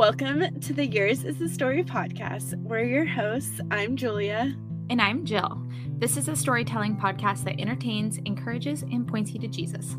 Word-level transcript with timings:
Welcome 0.00 0.58
to 0.60 0.72
the 0.72 0.86
Yours 0.86 1.24
is 1.24 1.36
the 1.36 1.46
Story 1.46 1.84
podcast. 1.84 2.54
We're 2.62 2.84
your 2.84 3.04
hosts. 3.04 3.60
I'm 3.70 3.96
Julia. 3.96 4.56
And 4.88 4.98
I'm 4.98 5.26
Jill. 5.26 5.62
This 5.98 6.16
is 6.16 6.26
a 6.26 6.34
storytelling 6.34 6.96
podcast 6.96 7.44
that 7.44 7.60
entertains, 7.60 8.16
encourages, 8.24 8.80
and 8.80 9.06
points 9.06 9.32
you 9.32 9.40
to 9.40 9.46
Jesus. 9.46 9.96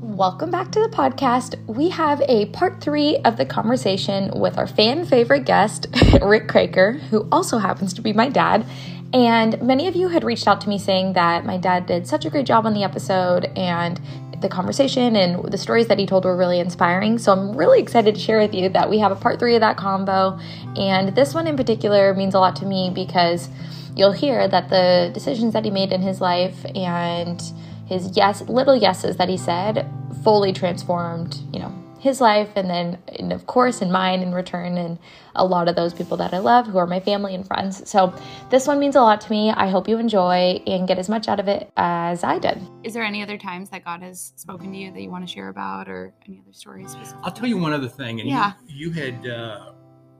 Welcome 0.00 0.50
back 0.50 0.72
to 0.72 0.80
the 0.80 0.88
podcast. 0.88 1.54
We 1.68 1.90
have 1.90 2.20
a 2.22 2.46
part 2.46 2.80
three 2.80 3.18
of 3.18 3.36
the 3.36 3.46
conversation 3.46 4.32
with 4.34 4.58
our 4.58 4.66
fan 4.66 5.06
favorite 5.06 5.44
guest, 5.44 5.86
Rick 6.20 6.48
Kraker, 6.48 6.98
who 6.98 7.28
also 7.30 7.58
happens 7.58 7.94
to 7.94 8.02
be 8.02 8.12
my 8.12 8.28
dad. 8.28 8.66
And 9.12 9.62
many 9.62 9.86
of 9.86 9.94
you 9.94 10.08
had 10.08 10.24
reached 10.24 10.48
out 10.48 10.60
to 10.62 10.68
me 10.68 10.78
saying 10.78 11.12
that 11.12 11.44
my 11.44 11.58
dad 11.58 11.86
did 11.86 12.08
such 12.08 12.24
a 12.24 12.30
great 12.30 12.46
job 12.46 12.66
on 12.66 12.74
the 12.74 12.82
episode 12.82 13.44
and 13.56 14.00
the 14.40 14.48
conversation 14.48 15.16
and 15.16 15.50
the 15.50 15.58
stories 15.58 15.88
that 15.88 15.98
he 15.98 16.06
told 16.06 16.24
were 16.24 16.36
really 16.36 16.60
inspiring. 16.60 17.18
So 17.18 17.32
I'm 17.32 17.56
really 17.56 17.80
excited 17.80 18.14
to 18.14 18.20
share 18.20 18.38
with 18.38 18.54
you 18.54 18.68
that 18.70 18.88
we 18.88 18.98
have 18.98 19.12
a 19.12 19.16
part 19.16 19.38
three 19.38 19.54
of 19.54 19.60
that 19.60 19.76
combo. 19.76 20.38
And 20.76 21.14
this 21.14 21.34
one 21.34 21.46
in 21.46 21.56
particular 21.56 22.14
means 22.14 22.34
a 22.34 22.40
lot 22.40 22.56
to 22.56 22.66
me 22.66 22.90
because 22.94 23.48
you'll 23.96 24.12
hear 24.12 24.48
that 24.48 24.70
the 24.70 25.10
decisions 25.12 25.52
that 25.52 25.64
he 25.64 25.70
made 25.70 25.92
in 25.92 26.02
his 26.02 26.20
life 26.20 26.64
and 26.74 27.42
his 27.86 28.16
yes 28.16 28.42
little 28.42 28.76
yeses 28.76 29.16
that 29.16 29.28
he 29.28 29.36
said 29.36 29.86
fully 30.22 30.52
transformed, 30.52 31.38
you 31.52 31.58
know, 31.58 31.74
his 32.00 32.20
life 32.20 32.48
and 32.56 32.68
then 32.68 32.98
and 33.18 33.32
of 33.32 33.46
course 33.46 33.82
in 33.82 33.92
mine 33.92 34.22
in 34.22 34.32
return 34.32 34.78
and 34.78 34.98
a 35.34 35.44
lot 35.44 35.68
of 35.68 35.76
those 35.76 35.92
people 35.94 36.16
that 36.16 36.32
I 36.32 36.38
love 36.38 36.66
who 36.66 36.78
are 36.78 36.86
my 36.86 36.98
family 36.98 37.34
and 37.34 37.46
friends. 37.46 37.88
So 37.88 38.12
this 38.50 38.66
one 38.66 38.80
means 38.80 38.96
a 38.96 39.00
lot 39.02 39.20
to 39.20 39.30
me. 39.30 39.50
I 39.50 39.68
hope 39.68 39.86
you 39.86 39.98
enjoy 39.98 40.60
and 40.66 40.88
get 40.88 40.98
as 40.98 41.08
much 41.08 41.28
out 41.28 41.38
of 41.38 41.46
it 41.46 41.70
as 41.76 42.24
I 42.24 42.38
did. 42.38 42.60
Is 42.82 42.94
there 42.94 43.04
any 43.04 43.22
other 43.22 43.36
times 43.38 43.70
that 43.70 43.84
God 43.84 44.02
has 44.02 44.32
spoken 44.36 44.72
to 44.72 44.78
you 44.78 44.90
that 44.92 45.00
you 45.00 45.10
want 45.10 45.26
to 45.26 45.32
share 45.32 45.48
about 45.48 45.88
or 45.88 46.12
any 46.26 46.40
other 46.42 46.52
stories? 46.52 46.96
I'll 47.22 47.30
tell 47.30 47.46
you 47.46 47.58
one 47.58 47.72
other 47.72 47.88
thing. 47.88 48.20
And 48.20 48.28
Yeah. 48.28 48.54
you, 48.66 48.88
you 48.88 48.92
had 48.92 49.26
uh, 49.28 49.72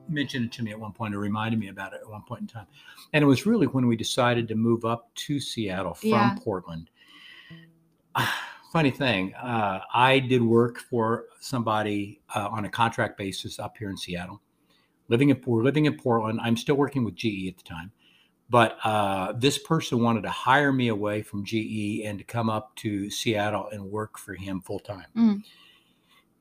mentioned 0.08 0.44
it 0.46 0.52
to 0.52 0.62
me 0.62 0.70
at 0.72 0.78
one 0.78 0.92
point 0.92 1.14
or 1.14 1.18
reminded 1.18 1.58
me 1.58 1.68
about 1.68 1.94
it 1.94 2.00
at 2.02 2.08
one 2.08 2.22
point 2.22 2.42
in 2.42 2.46
time. 2.46 2.66
And 3.14 3.24
it 3.24 3.26
was 3.26 3.46
really 3.46 3.66
when 3.66 3.86
we 3.86 3.96
decided 3.96 4.46
to 4.48 4.54
move 4.54 4.84
up 4.84 5.12
to 5.26 5.40
Seattle 5.40 5.94
from 5.94 6.08
Yeah. 6.10 6.36
Portland. 6.38 6.90
Funny 8.70 8.92
thing, 8.92 9.34
uh, 9.34 9.80
I 9.92 10.20
did 10.20 10.40
work 10.40 10.78
for 10.78 11.24
somebody 11.40 12.20
uh, 12.36 12.48
on 12.52 12.66
a 12.66 12.68
contract 12.70 13.18
basis 13.18 13.58
up 13.58 13.76
here 13.76 13.90
in 13.90 13.96
Seattle. 13.96 14.40
Living 15.08 15.30
in 15.30 15.42
we're 15.44 15.64
living 15.64 15.86
in 15.86 15.96
Portland. 15.96 16.38
I'm 16.40 16.56
still 16.56 16.76
working 16.76 17.02
with 17.02 17.16
GE 17.16 17.48
at 17.48 17.56
the 17.56 17.64
time, 17.64 17.90
but 18.48 18.78
uh, 18.84 19.32
this 19.32 19.58
person 19.58 20.00
wanted 20.04 20.22
to 20.22 20.30
hire 20.30 20.72
me 20.72 20.86
away 20.86 21.20
from 21.20 21.44
GE 21.44 22.02
and 22.04 22.20
to 22.20 22.24
come 22.24 22.48
up 22.48 22.76
to 22.76 23.10
Seattle 23.10 23.68
and 23.72 23.90
work 23.90 24.16
for 24.16 24.34
him 24.34 24.60
full 24.60 24.78
time. 24.78 25.06
Mm. 25.16 25.42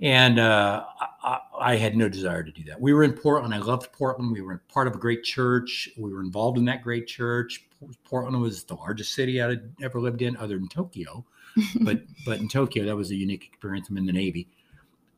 And 0.02 0.39
uh, 0.39 0.86
I, 1.02 1.08
I 1.23 1.39
I 1.59 1.75
had 1.77 1.97
no 1.97 2.08
desire 2.09 2.43
to 2.43 2.52
do 2.52 2.64
that. 2.66 2.80
We 2.80 2.93
were 2.93 3.03
in 3.03 3.14
Portland. 3.14 3.55
I 3.55 3.58
loved 3.58 3.91
Portland. 3.91 4.31
We 4.31 4.41
were 4.41 4.61
part 4.71 4.88
of 4.88 4.93
a 4.93 4.99
great 4.99 5.23
church. 5.23 5.89
We 5.97 6.14
were 6.14 6.21
involved 6.21 6.59
in 6.59 6.66
that 6.66 6.83
great 6.83 7.08
church. 7.08 7.67
Portland 8.03 8.39
was 8.39 8.66
the 8.66 8.75
largest 8.75 9.14
city 9.14 9.41
I 9.41 9.49
had 9.49 9.73
ever 9.81 9.99
lived 9.99 10.21
in, 10.21 10.38
other 10.38 10.59
than 10.59 10.67
Tokyo. 10.67 11.25
But 11.81 12.02
but 12.25 12.39
in 12.39 12.47
Tokyo, 12.47 12.86
that 12.86 12.95
was 12.95 13.11
a 13.11 13.16
unique 13.16 13.45
experience. 13.45 13.89
I'm 13.89 13.97
in 13.97 14.05
the 14.05 14.14
Navy, 14.14 14.47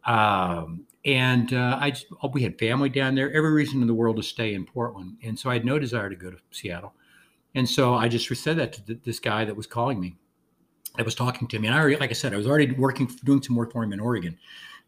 um, 0.05 0.85
and 1.05 1.53
uh, 1.53 1.77
I 1.79 1.91
just, 1.91 2.07
we 2.33 2.43
had 2.43 2.57
family 2.57 2.89
down 2.89 3.15
there. 3.15 3.31
Every 3.31 3.51
reason 3.51 3.81
in 3.81 3.87
the 3.87 3.93
world 3.93 4.17
to 4.17 4.23
stay 4.23 4.53
in 4.53 4.65
Portland, 4.65 5.17
and 5.23 5.37
so 5.37 5.49
I 5.49 5.53
had 5.53 5.65
no 5.65 5.79
desire 5.79 6.09
to 6.09 6.15
go 6.15 6.31
to 6.31 6.37
Seattle. 6.51 6.93
And 7.55 7.67
so 7.67 7.95
I 7.95 8.07
just 8.07 8.33
said 8.41 8.57
that 8.57 8.73
to 8.73 8.85
th- 8.85 8.99
this 9.03 9.19
guy 9.19 9.45
that 9.45 9.55
was 9.55 9.67
calling 9.67 9.99
me, 9.99 10.15
that 10.95 11.05
was 11.05 11.15
talking 11.15 11.47
to 11.49 11.59
me. 11.59 11.67
And 11.67 11.75
I 11.75 11.79
already, 11.79 11.97
like 11.97 12.09
I 12.09 12.13
said, 12.13 12.33
I 12.33 12.37
was 12.37 12.47
already 12.47 12.71
working, 12.71 13.09
doing 13.23 13.41
some 13.41 13.55
work 13.55 13.73
for 13.73 13.83
him 13.83 13.93
in 13.93 13.99
Oregon, 13.99 14.37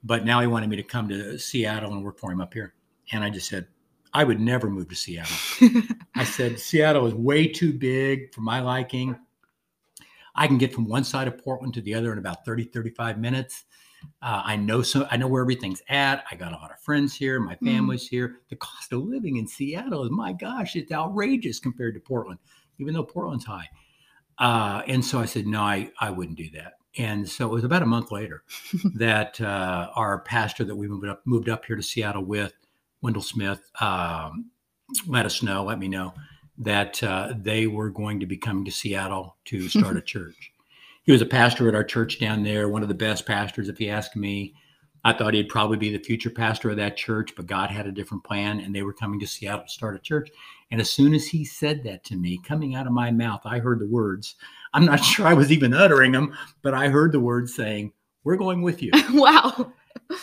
but 0.03 0.25
now 0.25 0.39
he 0.39 0.47
wanted 0.47 0.69
me 0.69 0.77
to 0.77 0.83
come 0.83 1.09
to 1.09 1.37
Seattle 1.37 1.91
and 1.91 2.03
work 2.03 2.19
for 2.19 2.31
him 2.31 2.41
up 2.41 2.53
here. 2.53 2.73
And 3.11 3.23
I 3.23 3.29
just 3.29 3.49
said, 3.49 3.67
I 4.13 4.23
would 4.23 4.39
never 4.39 4.69
move 4.69 4.89
to 4.89 4.95
Seattle. 4.95 5.35
I 6.15 6.23
said, 6.23 6.59
Seattle 6.59 7.07
is 7.07 7.13
way 7.13 7.47
too 7.47 7.73
big 7.73 8.33
for 8.33 8.41
my 8.41 8.59
liking. 8.59 9.17
I 10.35 10.47
can 10.47 10.57
get 10.57 10.73
from 10.73 10.85
one 10.85 11.03
side 11.03 11.27
of 11.27 11.37
Portland 11.37 11.73
to 11.75 11.81
the 11.81 11.93
other 11.93 12.11
in 12.11 12.17
about 12.17 12.45
30, 12.45 12.65
35 12.65 13.19
minutes. 13.19 13.65
Uh, 14.21 14.41
I 14.43 14.55
know 14.57 14.81
so 14.81 15.07
I 15.11 15.17
know 15.17 15.27
where 15.27 15.41
everything's 15.41 15.81
at. 15.87 16.25
I 16.29 16.35
got 16.35 16.51
a 16.51 16.55
lot 16.57 16.71
of 16.71 16.79
friends 16.81 17.15
here. 17.15 17.39
My 17.39 17.55
Mm. 17.55 17.65
family's 17.65 18.07
here. 18.07 18.39
The 18.49 18.55
cost 18.57 18.91
of 18.91 19.03
living 19.03 19.37
in 19.37 19.47
Seattle 19.47 20.03
is 20.03 20.11
my 20.11 20.33
gosh, 20.33 20.75
it's 20.75 20.91
outrageous 20.91 21.59
compared 21.59 21.93
to 21.93 21.99
Portland, 22.01 22.39
even 22.79 22.93
though 22.93 23.03
Portland's 23.03 23.45
high. 23.45 23.69
Uh, 24.39 24.81
and 24.87 25.05
so 25.05 25.19
I 25.19 25.25
said, 25.25 25.45
no, 25.47 25.61
I, 25.61 25.91
I 25.99 26.09
wouldn't 26.09 26.37
do 26.37 26.49
that. 26.51 26.73
And 26.97 27.27
so 27.29 27.47
it 27.47 27.51
was 27.53 27.63
about 27.63 27.81
a 27.81 27.85
month 27.85 28.11
later 28.11 28.43
that 28.95 29.39
uh, 29.39 29.89
our 29.95 30.19
pastor 30.19 30.63
that 30.65 30.75
we 30.75 30.87
moved 30.87 31.07
up 31.07 31.21
moved 31.25 31.47
up 31.49 31.65
here 31.65 31.75
to 31.75 31.83
Seattle 31.83 32.25
with, 32.25 32.53
Wendell 33.01 33.21
Smith, 33.21 33.61
um, 33.79 34.49
let 35.07 35.25
us 35.25 35.41
know, 35.41 35.63
let 35.63 35.79
me 35.79 35.87
know 35.87 36.13
that 36.57 37.01
uh, 37.03 37.33
they 37.35 37.67
were 37.67 37.89
going 37.89 38.19
to 38.19 38.25
be 38.25 38.37
coming 38.37 38.65
to 38.65 38.71
Seattle 38.71 39.37
to 39.45 39.69
start 39.69 39.97
a 39.97 40.01
church. 40.01 40.51
He 41.03 41.11
was 41.11 41.21
a 41.21 41.25
pastor 41.25 41.67
at 41.67 41.75
our 41.75 41.83
church 41.83 42.19
down 42.19 42.43
there, 42.43 42.69
one 42.69 42.81
of 42.81 42.87
the 42.87 42.93
best 42.93 43.25
pastors, 43.25 43.69
if 43.69 43.79
you 43.79 43.89
ask 43.89 44.15
me. 44.15 44.53
I 45.05 45.11
thought 45.11 45.33
he'd 45.33 45.49
probably 45.49 45.75
be 45.75 45.91
the 45.95 46.01
future 46.01 46.29
pastor 46.29 46.69
of 46.69 46.77
that 46.77 46.95
church, 46.95 47.33
but 47.35 47.45
God 47.45 47.69
had 47.69 47.87
a 47.87 47.91
different 47.91 48.23
plan, 48.23 48.61
and 48.61 48.73
they 48.73 48.83
were 48.83 48.93
coming 48.93 49.19
to 49.19 49.27
Seattle 49.27 49.65
to 49.65 49.69
start 49.69 49.97
a 49.97 49.99
church. 49.99 50.29
And 50.71 50.79
as 50.79 50.89
soon 50.89 51.13
as 51.13 51.27
he 51.27 51.43
said 51.43 51.83
that 51.83 52.05
to 52.05 52.15
me, 52.15 52.39
coming 52.41 52.75
out 52.75 52.87
of 52.87 52.93
my 52.93 53.11
mouth, 53.11 53.41
I 53.43 53.59
heard 53.59 53.79
the 53.79 53.87
words. 53.87 54.35
I'm 54.73 54.85
not 54.85 54.97
sure 55.03 55.27
I 55.27 55.33
was 55.33 55.51
even 55.51 55.73
uttering 55.73 56.13
them, 56.13 56.33
but 56.61 56.73
I 56.73 56.87
heard 56.87 57.11
the 57.11 57.19
words 57.19 57.53
saying, 57.53 57.91
We're 58.23 58.37
going 58.37 58.61
with 58.61 58.81
you. 58.81 58.91
wow. 59.13 59.73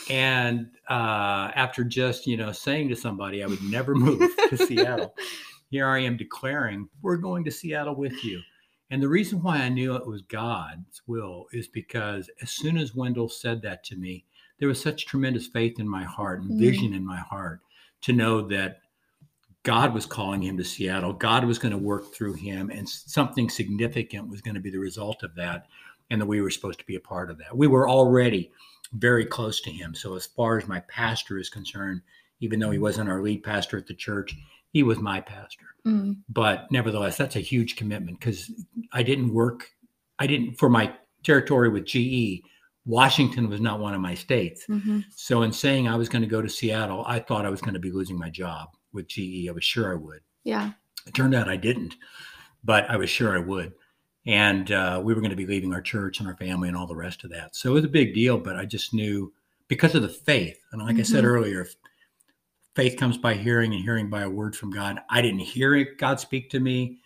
And 0.08 0.70
uh, 0.88 1.52
after 1.54 1.84
just, 1.84 2.26
you 2.26 2.36
know, 2.36 2.52
saying 2.52 2.88
to 2.88 2.96
somebody 2.96 3.42
I 3.42 3.46
would 3.46 3.62
never 3.62 3.94
move 3.94 4.30
to 4.48 4.56
Seattle, 4.56 5.14
here 5.70 5.86
I 5.86 6.00
am 6.00 6.16
declaring, 6.16 6.88
we're 7.00 7.16
going 7.16 7.44
to 7.44 7.50
Seattle 7.50 7.94
with 7.94 8.25
you. 8.25 8.41
And 8.91 9.00
the 9.00 9.08
reason 9.08 9.41
why 9.41 9.58
I 9.58 9.69
knew 9.69 9.94
it 9.94 10.06
was 10.06 10.22
God's 10.22 11.00
will 11.06 11.47
is 11.53 11.69
because 11.69 12.28
as 12.42 12.50
soon 12.50 12.76
as 12.76 12.94
Wendell 12.94 13.28
said 13.28 13.62
that 13.62 13.84
to 13.84 13.97
me, 13.97 14.25
there 14.58 14.69
was 14.69 14.81
such 14.81 15.06
tremendous 15.06 15.47
faith 15.47 15.78
in 15.78 15.88
my 15.88 16.03
heart 16.03 16.41
and 16.42 16.50
Mm. 16.50 16.58
vision 16.58 16.92
in 16.92 17.06
my 17.06 17.19
heart 17.19 17.60
to 18.03 18.12
know 18.12 18.42
that 18.48 18.81
God 19.62 19.94
was 19.94 20.06
calling 20.06 20.42
him 20.42 20.56
to 20.56 20.64
Seattle. 20.64 21.12
God 21.12 21.44
was 21.44 21.58
going 21.58 21.72
to 21.72 21.78
work 21.78 22.12
through 22.12 22.32
him, 22.34 22.70
and 22.70 22.88
something 22.88 23.48
significant 23.48 24.28
was 24.28 24.41
going 24.41 24.54
to 24.54 24.60
be 24.60 24.70
the 24.70 24.78
result 24.78 25.22
of 25.22 25.34
that, 25.37 25.66
and 26.10 26.20
that 26.20 26.26
we 26.26 26.41
were 26.41 26.50
supposed 26.50 26.81
to 26.81 26.87
be 26.87 26.97
a 26.97 27.00
part 27.00 27.31
of 27.31 27.38
that. 27.38 27.56
We 27.56 27.66
were 27.69 27.88
already 27.88 28.50
very 28.94 29.25
close 29.25 29.60
to 29.60 29.70
him. 29.70 29.94
So, 29.94 30.16
as 30.16 30.26
far 30.26 30.58
as 30.58 30.66
my 30.66 30.81
pastor 30.81 31.38
is 31.38 31.50
concerned, 31.50 32.00
even 32.41 32.58
though 32.58 32.70
he 32.70 32.78
wasn't 32.78 33.10
our 33.10 33.22
lead 33.22 33.44
pastor 33.44 33.76
at 33.76 33.87
the 33.87 33.94
church, 33.94 34.34
he 34.72 34.82
was 34.82 34.98
my 34.98 35.20
pastor. 35.20 35.66
Mm. 35.86 36.19
But 36.28 36.70
nevertheless, 36.70 37.16
that's 37.16 37.36
a 37.36 37.41
huge 37.41 37.76
commitment 37.76 38.20
because 38.20 38.50
I 38.92 39.03
didn't 39.03 39.32
work, 39.32 39.70
I 40.19 40.26
didn't, 40.26 40.56
for 40.56 40.69
my 40.69 40.94
territory 41.22 41.69
with 41.69 41.86
GE, 41.86 42.42
Washington 42.86 43.48
was 43.48 43.60
not 43.60 43.78
one 43.81 43.94
of 43.94 44.00
my 44.00 44.14
states. 44.14 44.64
Mhm. 44.69 45.04
So, 45.14 45.42
in 45.42 45.53
saying 45.53 45.86
I 45.86 45.97
was 45.97 46.08
going 46.08 46.22
to 46.22 46.28
go 46.28 46.41
to 46.42 46.48
Seattle, 46.48 47.04
I 47.06 47.19
thought 47.19 47.44
I 47.47 47.50
was 47.50 47.60
going 47.60 47.75
to 47.75 47.81
be 47.81 47.92
losing 47.92 48.19
my 48.19 48.31
job 48.31 48.69
with 48.92 49.06
GE. 49.08 49.48
I 49.48 49.53
was 49.53 49.64
sure 49.64 49.92
I 49.92 49.97
would. 49.97 50.20
Yeah. 50.44 50.72
It 51.06 51.14
turned 51.14 51.34
out 51.34 51.48
I 51.48 51.56
didn't, 51.56 51.94
but 52.64 52.88
I 52.91 52.97
was 52.97 53.10
sure 53.10 53.34
I 53.37 53.41
would. 53.41 53.72
And 54.26 54.70
uh, 54.70 55.00
we 55.02 55.14
were 55.14 55.20
going 55.20 55.31
to 55.31 55.37
be 55.37 55.47
leaving 55.47 55.72
our 55.72 55.81
church 55.81 56.19
and 56.20 56.28
our 56.28 56.37
family 56.37 56.69
and 56.69 56.76
all 56.76 56.87
the 56.87 56.97
rest 56.97 57.25
of 57.25 57.31
that. 57.31 57.56
So 57.56 57.70
it 57.70 57.75
was 57.75 57.84
a 57.84 57.88
big 57.88 58.12
deal, 58.14 58.38
but 58.38 58.56
I 58.56 58.66
just 58.66 58.92
knew 58.92 59.32
because 59.69 59.94
of 59.94 60.02
the 60.02 60.08
faith. 60.08 60.58
And 60.72 60.82
like 60.82 60.98
I 60.98 61.02
said 61.02 61.25
Mhm. 61.25 61.28
earlier, 61.28 61.60
if 61.62 61.75
faith 62.76 62.97
comes 62.97 63.19
by 63.19 63.34
hearing 63.34 63.72
and 63.75 63.82
hearing 63.82 64.08
by 64.10 64.22
a 64.22 64.31
word 64.31 64.56
from 64.56 64.70
God. 64.70 65.00
I 65.10 65.22
didn't 65.22 65.41
hear 65.41 65.75
it, 65.75 65.98
God 65.98 66.20
speak 66.20 66.50
to 66.50 66.60
me 66.60 66.98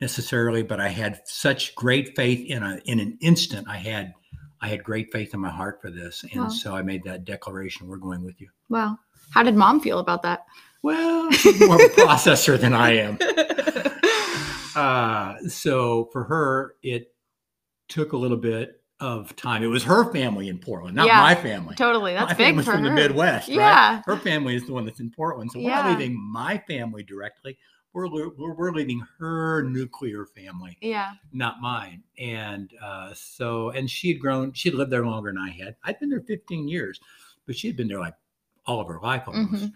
necessarily, 0.00 0.62
but 0.62 0.80
I 0.80 0.88
had 0.88 1.20
such 1.26 1.74
great 1.74 2.14
faith 2.16 2.46
in 2.50 2.62
a 2.62 2.80
in 2.84 3.00
an 3.00 3.16
instant. 3.20 3.68
I 3.68 3.76
had 3.76 4.12
I 4.60 4.68
had 4.68 4.82
great 4.82 5.12
faith 5.12 5.34
in 5.34 5.40
my 5.40 5.50
heart 5.50 5.80
for 5.82 5.90
this. 5.90 6.24
And 6.32 6.42
Wow. 6.44 6.48
so 6.48 6.74
I 6.74 6.82
made 6.82 7.04
that 7.04 7.24
declaration, 7.24 7.86
we're 7.86 7.98
going 7.98 8.24
with 8.24 8.40
you. 8.40 8.48
Wow. 8.70 8.98
How 9.30 9.42
did 9.42 9.54
mom 9.56 9.80
feel 9.80 9.98
about 9.98 10.22
that? 10.22 10.44
Well, 10.82 11.30
she's 11.32 11.60
more 11.60 11.76
of 11.76 11.82
a 11.82 11.94
processor 11.94 12.58
than 12.58 12.72
I 12.74 12.90
am. 12.96 13.18
Uh, 14.76 15.38
so 15.46 16.08
for 16.12 16.24
her, 16.24 16.74
it 16.82 17.14
took 17.88 18.12
a 18.12 18.16
little 18.16 18.36
bit 18.36 18.82
of 19.00 19.34
time. 19.36 19.62
It 19.62 19.66
was 19.66 19.84
her 19.84 20.10
family 20.12 20.48
in 20.48 20.58
Portland, 20.58 20.96
not 20.96 21.06
Yeah, 21.06 21.20
my 21.20 21.34
family. 21.34 21.74
totally. 21.74 22.14
That's 22.14 22.30
my 22.32 22.36
big 22.36 22.46
family's 22.46 22.66
from 22.66 22.82
her. 22.84 22.88
the 22.88 22.94
Midwest, 22.94 23.48
Yeah. 23.48 23.96
right? 23.96 24.02
Her 24.06 24.16
family 24.16 24.54
is 24.54 24.66
the 24.66 24.72
one 24.72 24.84
that's 24.84 25.00
in 25.00 25.10
Portland. 25.10 25.50
So 25.52 25.58
we're 25.60 25.70
not 25.70 25.98
leaving 25.98 26.18
my 26.18 26.58
family 26.68 27.02
directly. 27.02 27.58
We're, 27.92 28.08
we're, 28.08 28.54
we're 28.54 28.72
leaving 28.72 29.02
her 29.18 29.62
nuclear 29.62 30.26
family, 30.26 30.76
Yeah. 30.80 31.12
not 31.32 31.60
mine. 31.60 32.02
And 32.18 32.72
uh, 32.82 33.12
so, 33.14 33.70
and 33.70 33.88
she 33.90 34.08
had 34.12 34.20
grown, 34.20 34.52
she 34.52 34.68
had 34.68 34.76
lived 34.78 34.90
there 34.90 35.04
longer 35.06 35.30
than 35.30 35.38
I 35.38 35.50
had. 35.50 35.76
I'd 35.84 35.98
been 36.00 36.10
there 36.10 36.20
15 36.22 36.66
years, 36.68 36.98
but 37.46 37.56
she 37.56 37.66
had 37.68 37.76
been 37.76 37.88
there 37.88 38.00
like 38.00 38.14
all 38.66 38.80
of 38.80 38.88
her 38.88 38.98
life 39.02 39.24
almost. 39.26 39.64
Mhm. 39.64 39.72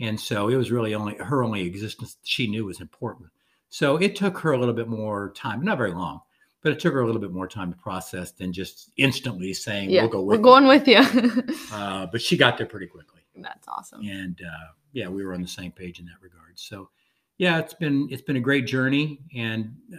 And 0.00 0.20
so 0.20 0.48
it 0.48 0.56
was 0.56 0.70
really 0.70 0.94
only 0.94 1.16
her 1.16 1.42
only 1.42 1.62
existence 1.62 2.16
she 2.22 2.46
knew 2.46 2.64
was 2.66 2.80
in 2.80 2.88
Portland. 2.88 3.32
So 3.68 3.96
it 3.96 4.14
took 4.14 4.38
her 4.38 4.52
a 4.52 4.58
little 4.58 4.74
bit 4.74 4.88
more 4.88 5.32
time, 5.34 5.62
not 5.62 5.76
very 5.76 5.92
long, 5.92 6.20
but 6.62 6.72
it 6.72 6.78
took 6.80 6.92
her 6.92 7.00
a 7.00 7.06
little 7.06 7.20
bit 7.20 7.32
more 7.32 7.46
time 7.48 7.72
to 7.72 7.78
process 7.78 8.32
than 8.32 8.52
just 8.52 8.90
instantly 8.96 9.52
saying, 9.54 9.90
Yeah. 9.90 10.02
we'll 10.02 10.10
go 10.10 10.22
We're 10.22 10.38
with 10.38 10.38
you." 10.38 10.42
going 10.44 10.66
with 10.66 10.88
you. 10.88 11.54
Uh, 11.72 12.06
but 12.06 12.20
she 12.20 12.36
got 12.36 12.56
there 12.58 12.66
pretty 12.66 12.86
quickly. 12.86 13.20
That's 13.36 13.68
awesome. 13.68 14.00
and 14.02 14.38
uh, 14.44 14.66
yeah, 14.92 15.08
we 15.08 15.24
were 15.24 15.32
on 15.34 15.42
the 15.42 15.48
same 15.48 15.70
page 15.70 16.00
in 16.00 16.06
that 16.06 16.20
regard. 16.20 16.58
So 16.58 16.90
yeah, 17.38 17.58
it's 17.58 17.74
been 17.74 18.08
it's 18.10 18.22
been 18.22 18.36
a 18.36 18.40
great 18.40 18.66
journey, 18.66 19.20
and 19.36 19.76
uh, 19.94 19.98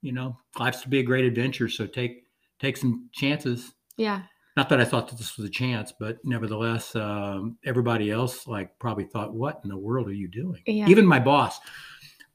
you 0.00 0.12
know, 0.12 0.38
life's 0.58 0.80
to 0.82 0.88
be 0.88 1.00
a 1.00 1.02
great 1.02 1.26
adventure. 1.26 1.68
So 1.68 1.86
take 1.86 2.24
take 2.60 2.76
some 2.78 3.10
chances. 3.12 3.72
Yeah. 3.98 4.22
Not 4.56 4.70
that 4.70 4.80
I 4.80 4.84
thought 4.86 5.06
that 5.08 5.18
this 5.18 5.36
was 5.36 5.46
a 5.46 5.50
chance, 5.50 5.92
but 6.00 6.16
nevertheless, 6.24 6.96
um, 6.96 7.58
everybody 7.64 8.10
else 8.10 8.46
like 8.46 8.76
probably 8.78 9.04
thought, 9.04 9.34
"What 9.34 9.60
in 9.64 9.68
the 9.68 9.76
world 9.76 10.08
are 10.08 10.12
you 10.14 10.28
doing?" 10.28 10.62
Yeah. 10.66 10.88
Even 10.88 11.04
my 11.04 11.18
boss, 11.20 11.60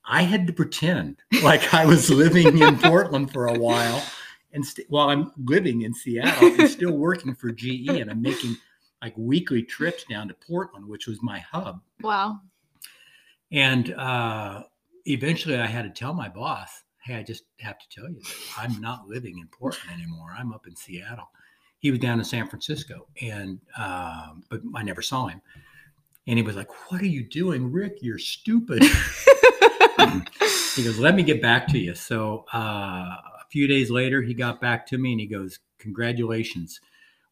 I 0.05 0.23
had 0.23 0.47
to 0.47 0.53
pretend 0.53 1.17
like 1.43 1.73
I 1.73 1.85
was 1.85 2.09
living 2.09 2.57
in 2.59 2.77
Portland 2.79 3.31
for 3.31 3.47
a 3.47 3.57
while, 3.57 4.03
and 4.51 4.65
st- 4.65 4.89
while 4.89 5.09
I'm 5.09 5.31
living 5.37 5.83
in 5.83 5.93
Seattle 5.93 6.59
and 6.59 6.69
still 6.69 6.97
working 6.97 7.35
for 7.35 7.51
GE, 7.51 7.87
and 7.87 8.11
I'm 8.11 8.21
making 8.21 8.57
like 9.01 9.13
weekly 9.17 9.63
trips 9.63 10.03
down 10.05 10.27
to 10.27 10.33
Portland, 10.33 10.87
which 10.87 11.07
was 11.07 11.21
my 11.21 11.39
hub. 11.39 11.81
Wow. 12.01 12.39
And 13.51 13.93
uh, 13.93 14.63
eventually, 15.05 15.57
I 15.57 15.67
had 15.67 15.83
to 15.83 15.89
tell 15.89 16.13
my 16.13 16.27
boss, 16.27 16.83
"Hey, 17.03 17.15
I 17.15 17.23
just 17.23 17.43
have 17.59 17.79
to 17.79 17.89
tell 17.89 18.09
you 18.09 18.19
that 18.19 18.35
I'm 18.57 18.81
not 18.81 19.07
living 19.07 19.39
in 19.39 19.47
Portland 19.47 19.91
anymore. 19.91 20.35
I'm 20.37 20.51
up 20.51 20.67
in 20.67 20.75
Seattle." 20.75 21.29
He 21.79 21.91
was 21.91 21.99
down 21.99 22.19
in 22.19 22.25
San 22.25 22.47
Francisco, 22.47 23.07
and 23.21 23.59
um, 23.77 24.43
but 24.49 24.61
I 24.75 24.83
never 24.83 25.01
saw 25.01 25.27
him. 25.27 25.41
And 26.27 26.37
he 26.37 26.43
was 26.43 26.57
like, 26.57 26.91
"What 26.91 27.01
are 27.01 27.07
you 27.07 27.23
doing, 27.23 27.71
Rick? 27.71 27.99
You're 28.01 28.19
stupid." 28.19 28.83
he 30.75 30.83
goes, 30.83 30.99
"Let 30.99 31.15
me 31.15 31.23
get 31.23 31.41
back 31.41 31.67
to 31.69 31.79
you." 31.79 31.95
So 31.95 32.45
uh, 32.53 32.57
a 32.57 33.45
few 33.49 33.67
days 33.67 33.89
later, 33.91 34.21
he 34.21 34.33
got 34.33 34.59
back 34.61 34.85
to 34.87 34.97
me, 34.97 35.11
and 35.11 35.19
he 35.21 35.27
goes, 35.27 35.59
"Congratulations." 35.79 36.79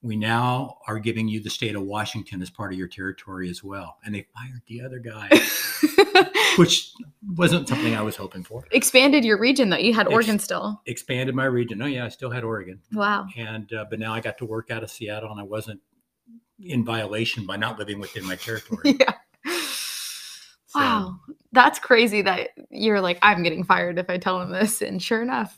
We 0.04 0.16
now 0.16 0.80
are 0.88 0.98
giving 0.98 1.28
you 1.28 1.42
the 1.42 1.50
state 1.52 1.76
of 1.76 1.84
Washington 1.84 2.42
as 2.42 2.50
part 2.50 2.74
of 2.74 2.80
your 2.80 2.88
territory 2.88 3.52
as 3.52 3.64
well. 3.64 3.98
And 4.04 4.16
they 4.16 4.26
fired 4.34 4.64
the 4.68 4.82
other 4.82 4.98
guy 4.98 5.30
which 6.58 6.92
wasn't 7.36 7.68
something 7.68 7.96
I 7.96 8.02
was 8.02 8.16
hoping 8.16 8.44
for. 8.44 8.66
Expanded 8.72 9.24
your 9.24 9.38
region 9.38 9.70
though. 9.70 9.78
You 9.78 9.94
had 9.94 10.08
Ex- 10.08 10.14
Oregon 10.14 10.40
still. 10.40 10.82
Expanded 10.88 11.36
my 11.36 11.46
region. 11.46 11.82
Oh 11.82 11.86
yeah, 11.86 12.06
I 12.06 12.10
still 12.10 12.32
had 12.32 12.44
Oregon, 12.44 12.80
Wow. 12.94 13.28
and 13.38 13.72
uh, 13.74 13.86
but 13.92 14.00
now 14.00 14.12
I 14.12 14.22
got 14.22 14.40
to 14.40 14.46
work 14.46 14.72
out 14.72 14.82
of 14.84 14.90
Seattle, 14.90 15.30
and 15.32 15.40
I 15.40 15.44
wasn't 15.44 15.80
in 16.60 16.84
violation 16.84 17.46
by 17.46 17.58
not 17.58 17.78
living 17.80 18.00
within 18.00 18.26
my 18.26 18.36
territory. 18.36 18.82
yeah. 19.00 19.14
That's 21.51 21.80
crazy 21.80 22.21
that 22.21 22.50
you're 22.69 23.01
like, 23.01 23.19
I'm 23.21 23.44
getting 23.44 23.63
fired 23.63 24.00
if 24.00 24.09
I 24.09 24.18
tell 24.18 24.42
him 24.42 24.51
this. 24.51 24.81
And 24.81 25.01
sure 25.01 25.21
enough. 25.21 25.57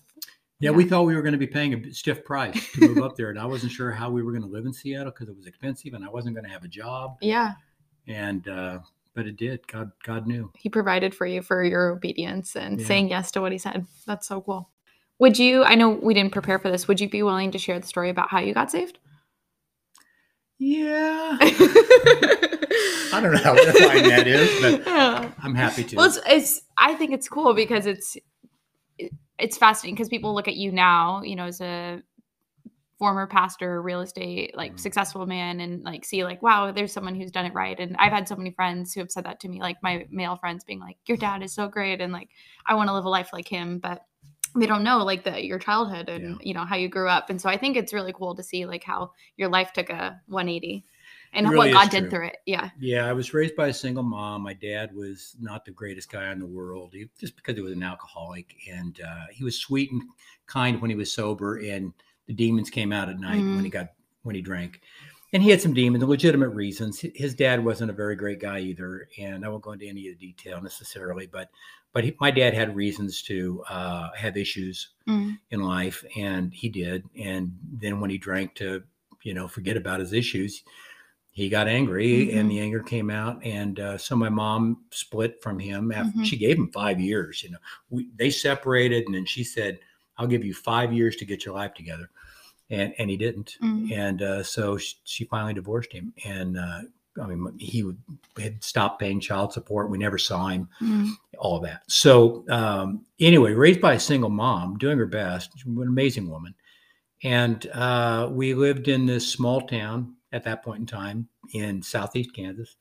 Yeah, 0.60 0.72
we 0.72 0.86
thought 0.86 1.04
we 1.04 1.16
were 1.16 1.22
going 1.22 1.34
to 1.34 1.38
be 1.38 1.48
paying 1.48 1.74
a 1.74 1.94
stiff 1.94 2.24
price 2.24 2.72
to 2.74 2.82
move 2.88 3.04
up 3.04 3.18
there, 3.18 3.30
and 3.30 3.38
I 3.38 3.46
wasn't 3.46 3.74
sure 3.74 3.92
how 3.92 4.10
we 4.10 4.24
were 4.24 4.32
going 4.32 4.44
to 4.44 4.48
live 4.48 4.66
in 4.66 4.72
Seattle 4.72 5.12
because 5.12 5.28
it 5.28 5.36
was 5.36 5.46
expensive, 5.46 5.94
and 5.94 6.06
I 6.06 6.10
wasn't 6.10 6.36
going 6.36 6.46
to 6.46 6.52
have 6.52 6.64
a 6.64 6.70
job. 6.70 7.18
Yeah. 7.20 7.54
And 8.08 8.48
uh, 8.48 8.80
but 9.14 9.28
it 9.28 9.36
did. 9.36 9.68
God, 9.68 9.92
God 10.04 10.26
knew. 10.26 10.52
He 10.58 10.70
provided 10.70 11.14
for 11.14 11.26
you 11.26 11.42
for 11.42 11.64
your 11.64 11.90
obedience 11.90 12.56
and 12.56 12.80
Yeah. 12.80 12.88
saying 12.88 13.10
yes 13.10 13.30
to 13.32 13.42
what 13.42 13.52
he 13.52 13.58
said. 13.58 13.86
That's 14.08 14.26
so 14.28 14.40
cool. 14.42 14.70
Would 15.20 15.38
you, 15.38 15.64
I 15.64 15.76
know 15.76 15.90
we 15.90 16.14
didn't 16.14 16.32
prepare 16.32 16.60
for 16.60 16.72
this, 16.72 16.88
would 16.88 17.00
you 17.02 17.10
be 17.10 17.24
willing 17.24 17.52
to 17.52 17.58
share 17.60 17.80
the 17.80 17.86
story 17.86 18.10
about 18.10 18.30
how 18.30 18.40
you 18.40 18.54
got 18.54 18.72
saved? 18.72 19.00
Yeah, 20.60 21.38
I 23.14 23.22
don't 23.22 23.32
know 23.34 23.38
how 23.44 23.54
edifying 23.54 24.04
that 24.10 24.28
is, 24.28 24.62
but 24.62 24.86
Yeah. 24.88 25.32
I'm 25.42 25.56
happy 25.56 25.84
to. 25.86 25.96
Well, 25.96 26.06
it's, 26.08 26.20
it's 26.26 26.62
I 26.78 26.96
think 26.96 27.12
it's 27.14 27.28
cool 27.30 27.54
because 27.54 27.86
it's 27.86 28.18
it- 28.98 29.14
it's 29.40 29.58
fascinating 29.58 29.96
because 29.96 30.10
people 30.10 30.34
look 30.36 30.48
at 30.48 30.56
you 30.56 30.72
now, 30.72 31.22
you 31.24 31.36
know, 31.36 31.46
as 31.46 31.60
a 31.62 32.02
former 33.00 33.28
pastor, 33.28 33.82
real 33.82 34.02
estate, 34.02 34.56
like 34.56 34.74
Mhm. 34.76 34.80
successful 34.80 35.26
man, 35.26 35.60
and 35.60 35.84
like 35.84 36.06
see 36.06 36.24
like, 36.24 36.42
wow, 36.42 36.72
there's 36.72 36.94
someone 36.94 37.16
who's 37.16 37.32
done 37.32 37.46
it 37.46 37.54
right. 37.54 37.78
And 37.80 37.96
I've 37.98 38.12
had 38.14 38.28
so 38.28 38.36
many 38.36 38.52
friends 38.52 38.94
who 38.94 39.02
have 39.02 39.12
said 39.12 39.26
that 39.26 39.40
to 39.42 39.50
me, 39.50 39.60
like 39.60 39.78
my 39.84 40.06
male 40.12 40.36
friends 40.38 40.64
being 40.64 40.80
like, 40.80 40.98
your 41.08 41.18
dad 41.18 41.42
is 41.44 41.54
so 41.54 41.68
great, 41.68 42.00
and 42.02 42.14
like 42.14 42.30
I 42.66 42.76
want 42.76 42.88
to 42.90 42.94
live 42.94 43.06
a 43.06 43.10
life 43.10 43.32
like 43.34 43.48
him, 43.48 43.80
but 43.80 44.06
they 44.56 44.68
don't 44.68 44.84
know 44.84 45.00
like 45.04 45.24
the 45.24 45.44
your 45.44 45.58
childhood 45.60 46.08
and 46.10 46.36
Yeah. 46.36 46.38
you 46.48 46.54
know 46.54 46.64
how 46.66 46.76
you 46.76 46.88
grew 46.88 47.10
up. 47.10 47.30
And 47.32 47.42
so 47.42 47.50
I 47.50 47.58
think 47.58 47.76
it's 47.76 47.92
really 47.94 48.14
cool 48.14 48.36
to 48.36 48.44
see 48.44 48.66
like 48.66 48.84
how 48.84 49.12
your 49.36 49.50
life 49.50 49.74
took 49.74 49.90
a 49.90 50.22
180 50.28 50.86
and 51.34 51.48
It 51.48 51.56
what 51.56 51.72
God 51.72 51.90
did 51.90 52.10
through 52.10 52.28
it. 52.28 52.38
Yeah. 52.46 52.70
Yeah, 52.80 53.08
I 53.08 53.14
was 53.14 53.34
raised 53.34 53.56
by 53.56 53.68
a 53.68 53.74
single 53.74 54.04
mom. 54.04 54.42
My 54.44 54.54
dad 54.54 54.94
was 54.94 55.36
not 55.40 55.66
the 55.66 55.72
greatest 55.72 56.12
guy 56.12 56.32
in 56.32 56.40
the 56.40 56.46
world, 56.46 56.92
he, 56.94 57.10
just 57.20 57.36
because 57.36 57.56
he 57.56 57.62
was 57.62 57.74
an 57.74 57.84
alcoholic, 57.84 58.56
and 58.72 59.00
uh, 59.02 59.26
he 59.32 59.44
was 59.44 59.58
sweet 59.58 59.92
and 59.92 60.02
kind 60.48 60.82
when 60.82 60.90
he 60.90 60.96
was 60.96 61.12
sober, 61.12 61.58
and 61.58 61.94
the 62.28 62.34
demons 62.34 62.70
came 62.70 62.92
out 62.94 63.10
at 63.10 63.20
night 63.20 63.44
when 63.44 63.64
he 63.64 63.70
got 63.70 63.90
when 64.24 64.36
he 64.36 64.42
drank. 64.42 64.82
And 65.34 65.42
he 65.42 65.50
had 65.50 65.60
some 65.62 65.74
demons, 65.74 66.04
legitimate 66.04 66.50
reasons. 66.50 67.00
His 67.16 67.34
dad 67.34 67.66
wasn't 67.66 67.90
a 67.90 67.94
very 67.94 68.16
great 68.16 68.40
guy 68.40 68.60
either, 68.60 69.08
and 69.18 69.44
I 69.44 69.50
won't 69.50 69.64
go 69.64 69.72
into 69.72 69.88
any 69.88 70.08
of 70.08 70.20
the 70.20 70.28
detail 70.28 70.62
necessarily, 70.62 71.26
but 71.26 71.50
but 71.92 72.04
he, 72.04 72.16
my 72.20 72.32
dad 72.32 72.54
had 72.54 72.76
reasons 72.76 73.22
to 73.24 73.64
uh, 73.70 74.12
have 74.16 74.38
issues 74.38 74.90
Mm. 75.08 75.38
in 75.52 75.62
life, 75.62 76.06
and 76.16 76.54
he 76.54 76.70
did. 76.70 77.04
And 77.20 77.58
then 77.72 78.00
when 78.00 78.10
he 78.10 78.18
drank 78.18 78.56
to, 78.56 78.84
you 79.24 79.34
know, 79.34 79.48
forget 79.48 79.76
about 79.76 80.00
his 80.00 80.14
issues, 80.14 80.64
he 81.34 81.50
got 81.50 81.68
angry, 81.68 82.32
and 82.32 82.50
the 82.50 82.60
anger 82.60 82.82
came 82.82 83.10
out. 83.10 83.44
And 83.44 83.80
uh, 83.80 83.98
so 83.98 84.16
my 84.16 84.30
mom 84.30 84.86
split 84.92 85.42
from 85.42 85.58
him. 85.60 85.92
After 85.92 86.18
Mhm. 86.20 86.26
she 86.26 86.38
gave 86.38 86.58
him 86.58 86.72
five 86.72 87.00
years, 87.02 87.44
you 87.44 87.50
know, 87.50 87.58
we 87.90 88.08
they 88.16 88.30
separated, 88.30 89.06
and 89.08 89.16
then 89.16 89.26
she 89.26 89.44
said, 89.44 89.80
"I'll 90.18 90.28
give 90.28 90.46
you 90.46 90.54
five 90.54 90.94
years 90.94 91.16
to 91.18 91.26
get 91.26 91.44
your 91.44 91.56
life 91.56 91.74
together," 91.74 92.10
and 92.70 92.94
and 93.00 93.10
he 93.10 93.18
didn't. 93.18 93.58
Mm. 93.62 93.92
And 93.92 94.22
uh, 94.22 94.44
so 94.44 94.78
she, 94.78 94.96
she 95.04 95.26
finally 95.26 95.54
divorced 95.54 95.92
him, 95.92 96.14
and. 96.24 96.58
Uh, 96.58 96.82
I 97.22 97.28
mean, 97.28 97.56
he 97.60 97.84
would, 97.84 98.00
had 98.40 98.64
stopped 98.64 99.00
paying 99.00 99.20
child 99.20 99.54
support. 99.54 99.92
We 99.92 100.00
never 100.00 100.18
saw 100.18 100.48
him 100.48 100.68
Mm. 100.82 101.10
all 101.38 101.60
that. 101.60 101.84
So 101.88 102.44
um, 102.50 103.06
anyway, 103.20 103.54
raised 103.54 103.82
by 103.82 103.94
a 103.94 104.00
single 104.00 104.32
mom, 104.32 104.80
doing 104.80 104.98
her 104.98 105.06
best, 105.06 105.52
an 105.64 105.78
amazing 105.84 106.28
woman, 106.28 106.56
and 107.24 107.68
uh, 107.68 108.30
we 108.32 108.56
lived 108.56 108.88
in 108.88 109.06
this 109.06 109.32
small 109.32 109.62
town 109.62 110.16
at 110.34 110.44
that 110.44 110.64
point 110.64 110.82
in 110.82 110.86
time 110.86 111.30
in 111.54 111.82
southeast 111.82 112.34
Kansas. 112.34 112.76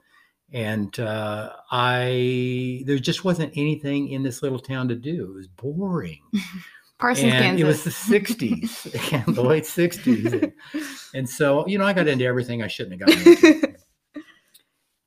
And 0.52 0.98
uh, 0.98 1.52
I 1.70 2.82
there 2.84 2.98
just 2.98 3.24
wasn't 3.24 3.52
anything 3.56 4.08
in 4.08 4.22
this 4.22 4.42
little 4.42 4.58
town 4.58 4.88
to 4.88 4.96
do. 4.96 5.30
It 5.30 5.34
was 5.34 5.46
boring. 5.46 6.20
Parsons, 6.98 7.32
and 7.32 7.58
Kansas. 7.58 7.60
it 7.60 7.66
was 7.66 7.84
the 7.84 8.20
'60s, 8.20 9.24
the 9.34 9.42
late 9.42 9.64
'60s, 9.64 10.32
and, 10.32 10.52
and 11.14 11.28
so 11.28 11.66
you 11.66 11.76
know 11.78 11.84
I 11.84 11.92
got 11.92 12.06
into 12.06 12.24
everything 12.24 12.62
I 12.62 12.68
shouldn't 12.68 13.00
have 13.00 13.08
gotten 13.08 13.32
into. 13.32 13.74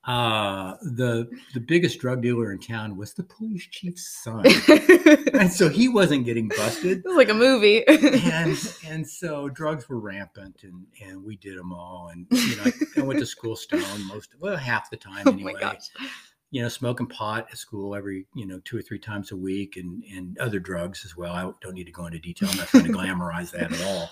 Uh, 0.06 0.76
the 0.84 1.28
the 1.56 1.60
biggest 1.60 2.00
drug 2.00 2.22
dealer 2.22 2.52
in 2.52 2.60
town 2.60 2.96
was 2.96 3.14
the 3.14 3.24
police 3.24 3.66
chief's 3.72 4.08
son, 4.24 4.46
and 5.34 5.52
so 5.52 5.68
he 5.68 5.90
wasn't 5.90 6.26
getting 6.26 6.48
busted. 6.48 7.00
It 7.06 7.08
was 7.08 7.18
like 7.18 7.30
a 7.30 7.34
movie. 7.34 7.88
And 7.88 8.58
and 8.86 9.08
so 9.08 9.50
drugs 9.50 9.90
were 9.90 10.00
rampant, 10.00 10.62
and 10.64 10.86
and 11.04 11.24
we 11.24 11.38
did 11.38 11.58
them 11.58 11.74
all. 11.74 12.10
And 12.12 12.28
you 12.30 12.56
know, 12.58 12.64
I, 12.66 13.00
I 13.00 13.02
went 13.02 13.20
to 13.20 13.26
school 13.26 13.56
stoned 13.56 14.06
most, 14.06 14.30
well, 14.40 14.56
half 14.56 14.92
the 14.92 14.98
time 14.98 15.24
oh 15.26 15.32
anyway. 15.32 15.54
my 15.54 15.60
gosh. 15.60 15.90
You 16.52 16.62
know, 16.62 16.70
smoking 16.70 17.08
pot 17.08 17.48
at 17.52 17.58
school 17.58 17.96
every 17.96 18.28
you 18.36 18.46
know 18.46 18.60
two 18.64 18.78
or 18.78 18.84
three 18.84 19.00
times 19.00 19.32
a 19.32 19.36
week, 19.36 19.76
and 19.76 20.04
and 20.04 20.38
other 20.38 20.60
drugs 20.60 21.04
as 21.04 21.18
well. 21.18 21.34
I 21.34 21.52
don't 21.62 21.74
need 21.74 21.86
to 21.86 21.92
go 21.92 22.06
into 22.06 22.20
detail. 22.20 22.50
I'm 22.52 22.58
not 22.58 22.68
trying 22.68 22.86
to 22.86 22.94
glamorize 22.94 23.52
that 23.52 23.74
at 23.74 23.82
all. 23.84 24.10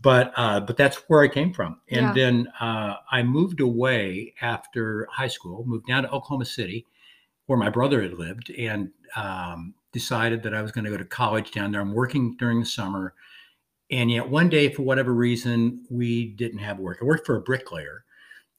But 0.00 0.32
uh, 0.36 0.60
but 0.60 0.76
that's 0.76 0.96
where 1.08 1.22
I 1.22 1.28
came 1.28 1.52
from. 1.52 1.80
And 1.90 2.06
Yeah. 2.06 2.12
then 2.14 2.48
uh, 2.60 2.96
I 3.10 3.22
moved 3.22 3.60
away 3.60 4.34
after 4.42 5.08
high 5.10 5.28
school, 5.28 5.64
moved 5.66 5.86
down 5.86 6.02
to 6.02 6.10
Oklahoma 6.10 6.44
City, 6.44 6.86
where 7.46 7.58
my 7.58 7.70
brother 7.70 8.02
had 8.02 8.14
lived, 8.14 8.50
and 8.50 8.90
um, 9.16 9.74
decided 9.92 10.42
that 10.42 10.54
I 10.54 10.60
was 10.60 10.72
going 10.72 10.84
to 10.84 10.90
go 10.90 10.96
to 10.98 11.04
college 11.04 11.52
down 11.52 11.72
there. 11.72 11.80
I'm 11.80 11.94
working 11.94 12.36
during 12.36 12.60
the 12.60 12.66
summer. 12.66 13.14
And 13.90 14.10
yet 14.10 14.28
one 14.28 14.48
day, 14.48 14.70
for 14.70 14.82
whatever 14.82 15.14
reason, 15.14 15.84
we 15.90 16.26
didn't 16.26 16.58
have 16.58 16.78
work. 16.78 16.98
I 17.00 17.04
worked 17.04 17.26
for 17.26 17.36
a 17.36 17.40
bricklayer 17.40 18.04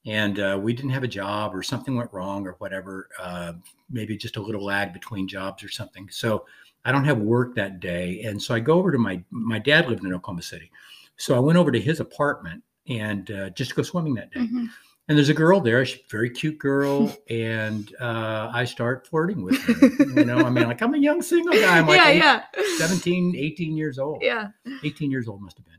and 0.06 0.38
uh, 0.38 0.58
we 0.60 0.72
didn't 0.72 0.92
have 0.92 1.02
a 1.02 1.08
job 1.08 1.54
or 1.54 1.62
something 1.62 1.96
went 1.96 2.12
wrong 2.12 2.46
or 2.46 2.52
whatever. 2.58 3.08
Uh, 3.18 3.54
maybe 3.90 4.16
just 4.16 4.36
a 4.36 4.40
little 4.40 4.64
lag 4.64 4.92
between 4.92 5.26
jobs 5.26 5.64
or 5.64 5.68
something. 5.68 6.08
So 6.10 6.46
I 6.86 6.92
don't 6.92 7.04
have 7.04 7.18
work 7.18 7.54
that 7.56 7.80
day. 7.80 8.22
And 8.22 8.40
so 8.40 8.54
I 8.54 8.60
go 8.60 8.74
over 8.78 8.92
to 8.92 8.98
my, 8.98 9.22
my 9.30 9.58
dad 9.58 9.88
lived 9.88 10.04
in 10.04 10.14
Oklahoma 10.14 10.42
City. 10.42 10.70
So 11.16 11.34
I 11.34 11.40
went 11.40 11.58
over 11.58 11.72
to 11.72 11.80
his 11.80 11.98
apartment 12.00 12.62
and 12.88 13.30
uh, 13.30 13.50
just 13.50 13.70
to 13.70 13.76
go 13.76 13.82
swimming 13.82 14.14
that 14.14 14.30
day. 14.30 14.40
Mhm. 14.40 14.68
And 15.08 15.16
there's 15.16 15.28
a 15.28 15.34
girl 15.34 15.60
there, 15.60 15.84
she's 15.86 16.00
a 16.00 16.08
very 16.10 16.30
cute 16.30 16.58
girl, 16.58 17.12
and 17.30 17.94
uh, 18.00 18.50
I 18.52 18.64
start 18.64 19.06
flirting 19.06 19.42
with 19.42 19.56
her. 19.62 20.04
you 20.16 20.24
know, 20.24 20.38
I 20.38 20.50
mean, 20.50 20.66
like 20.66 20.82
I'm 20.82 20.94
a 20.94 20.98
young 20.98 21.22
single 21.22 21.52
guy. 21.52 21.78
I'm 21.78 21.86
like 21.86 21.98
yeah, 21.98 22.08
eight- 22.56 22.62
yeah. 22.78 22.78
17, 22.78 23.34
18 23.36 23.76
years 23.76 23.98
old. 24.00 24.20
Yeah. 24.22 24.48
18 24.84 25.10
years 25.12 25.28
old 25.28 25.42
must 25.42 25.58
have 25.58 25.66
been. 25.66 25.74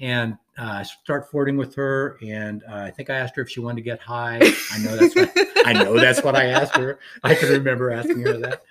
And 0.00 0.32
uh, 0.58 0.78
I 0.78 0.82
start 0.82 1.30
flirting 1.30 1.56
with 1.56 1.76
her, 1.76 2.18
and 2.20 2.64
uh, 2.68 2.74
I 2.78 2.90
think 2.90 3.10
I 3.10 3.14
asked 3.14 3.36
her 3.36 3.42
if 3.42 3.48
she 3.48 3.60
wanted 3.60 3.76
to 3.76 3.82
get 3.82 4.00
high. 4.00 4.40
I 4.72 4.78
know 4.78 4.96
that's 4.96 5.14
what 5.14 5.32
I 5.66 5.72
know 5.72 5.94
that's 5.96 6.22
what 6.24 6.34
I 6.34 6.46
asked 6.46 6.74
her. 6.76 6.98
I 7.22 7.36
can 7.36 7.50
remember 7.50 7.92
asking 7.92 8.22
her 8.22 8.32
that, 8.38 8.62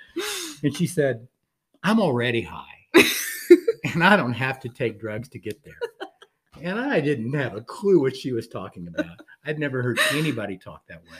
and 0.63 0.75
she 0.75 0.85
said, 0.85 1.25
"I'm 1.83 1.99
already 1.99 2.41
high, 2.41 2.87
and 3.93 4.03
I 4.03 4.15
don't 4.15 4.33
have 4.33 4.59
to 4.61 4.69
take 4.69 4.99
drugs 4.99 5.29
to 5.29 5.39
get 5.39 5.63
there." 5.63 5.75
And 6.61 6.79
I 6.79 7.01
didn't 7.01 7.33
have 7.33 7.55
a 7.55 7.61
clue 7.61 7.99
what 7.99 8.15
she 8.15 8.31
was 8.31 8.47
talking 8.47 8.87
about. 8.87 9.19
I'd 9.45 9.59
never 9.59 9.81
heard 9.81 9.99
anybody 10.11 10.57
talk 10.57 10.87
that 10.87 11.03
way. 11.03 11.17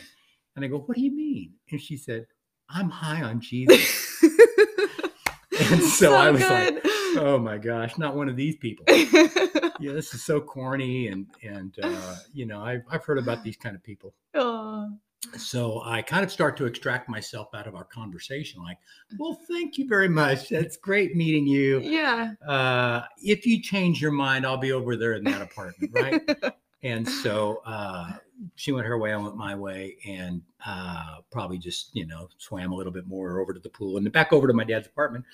And 0.56 0.64
I 0.64 0.68
go, 0.68 0.80
What 0.80 0.96
do 0.96 1.04
you 1.04 1.12
mean? 1.12 1.54
And 1.72 1.82
she 1.82 1.98
said, 1.98 2.28
I'm 2.70 2.90
high 2.90 3.22
on 3.24 3.42
Jesus. 3.42 4.24
and 5.72 5.82
so, 5.82 6.16
I 6.16 6.32
was 6.32 6.42
like, 6.42 6.80
Oh 7.16 7.38
my 7.40 7.58
gosh, 7.58 7.98
not 7.98 8.16
one 8.16 8.30
of 8.30 8.36
these 8.36 8.56
people. 8.56 8.86
yeah, 8.90 9.92
this 9.92 10.14
is 10.14 10.24
so 10.24 10.40
corny. 10.40 11.08
And, 11.08 11.28
and, 11.44 11.76
uh, 11.84 12.16
you 12.34 12.46
know, 12.46 12.62
I've, 12.62 12.84
I've 12.90 13.04
heard 13.04 13.18
about 13.18 13.44
these 13.44 13.58
kind 13.58 13.76
of 13.76 13.84
people. 13.84 14.14
oh, 14.36 14.92
So 15.38 15.82
I 15.84 16.02
kind 16.02 16.24
of 16.24 16.32
start 16.32 16.58
to 16.58 16.66
extract 16.66 17.10
myself 17.10 17.50
out 17.54 17.68
of 17.68 17.76
our 17.76 17.84
conversation 17.86 18.62
like, 18.64 18.78
well, 19.18 19.40
thank 19.48 19.78
you 19.78 19.88
very 19.88 20.10
much. 20.10 20.50
That's 20.50 20.78
great 20.78 21.16
meeting 21.16 21.48
you. 21.48 21.80
yeah. 21.80 22.34
Uh, 22.48 23.04
if 23.20 23.46
you 23.46 23.62
change 23.62 24.02
your 24.02 24.12
mind, 24.12 24.46
I'll 24.46 24.58
be 24.58 24.72
over 24.72 24.96
there 24.96 25.14
in 25.14 25.24
that 25.26 25.42
apartment, 25.42 25.92
right? 25.94 26.22
and 26.84 27.08
so 27.08 27.62
uh, 27.66 28.12
she 28.56 28.72
went 28.72 28.86
her 28.88 28.98
way, 28.98 29.14
I 29.14 29.18
went 29.18 29.36
my 29.38 29.56
way, 29.56 29.98
and 30.06 30.42
uh, 30.66 31.18
probably 31.32 31.58
just, 31.58 31.96
you 31.96 32.06
know, 32.06 32.28
swam 32.38 32.72
a 32.72 32.76
little 32.76 32.92
bit 32.94 33.08
more 33.08 33.40
over 33.40 33.54
to 33.54 33.60
the 33.60 33.70
pool 33.70 33.98
and 33.98 34.12
back 34.12 34.34
over 34.34 34.48
to 34.48 34.54
my 34.54 34.64
dad's 34.64 34.88
apartment. 34.88 35.26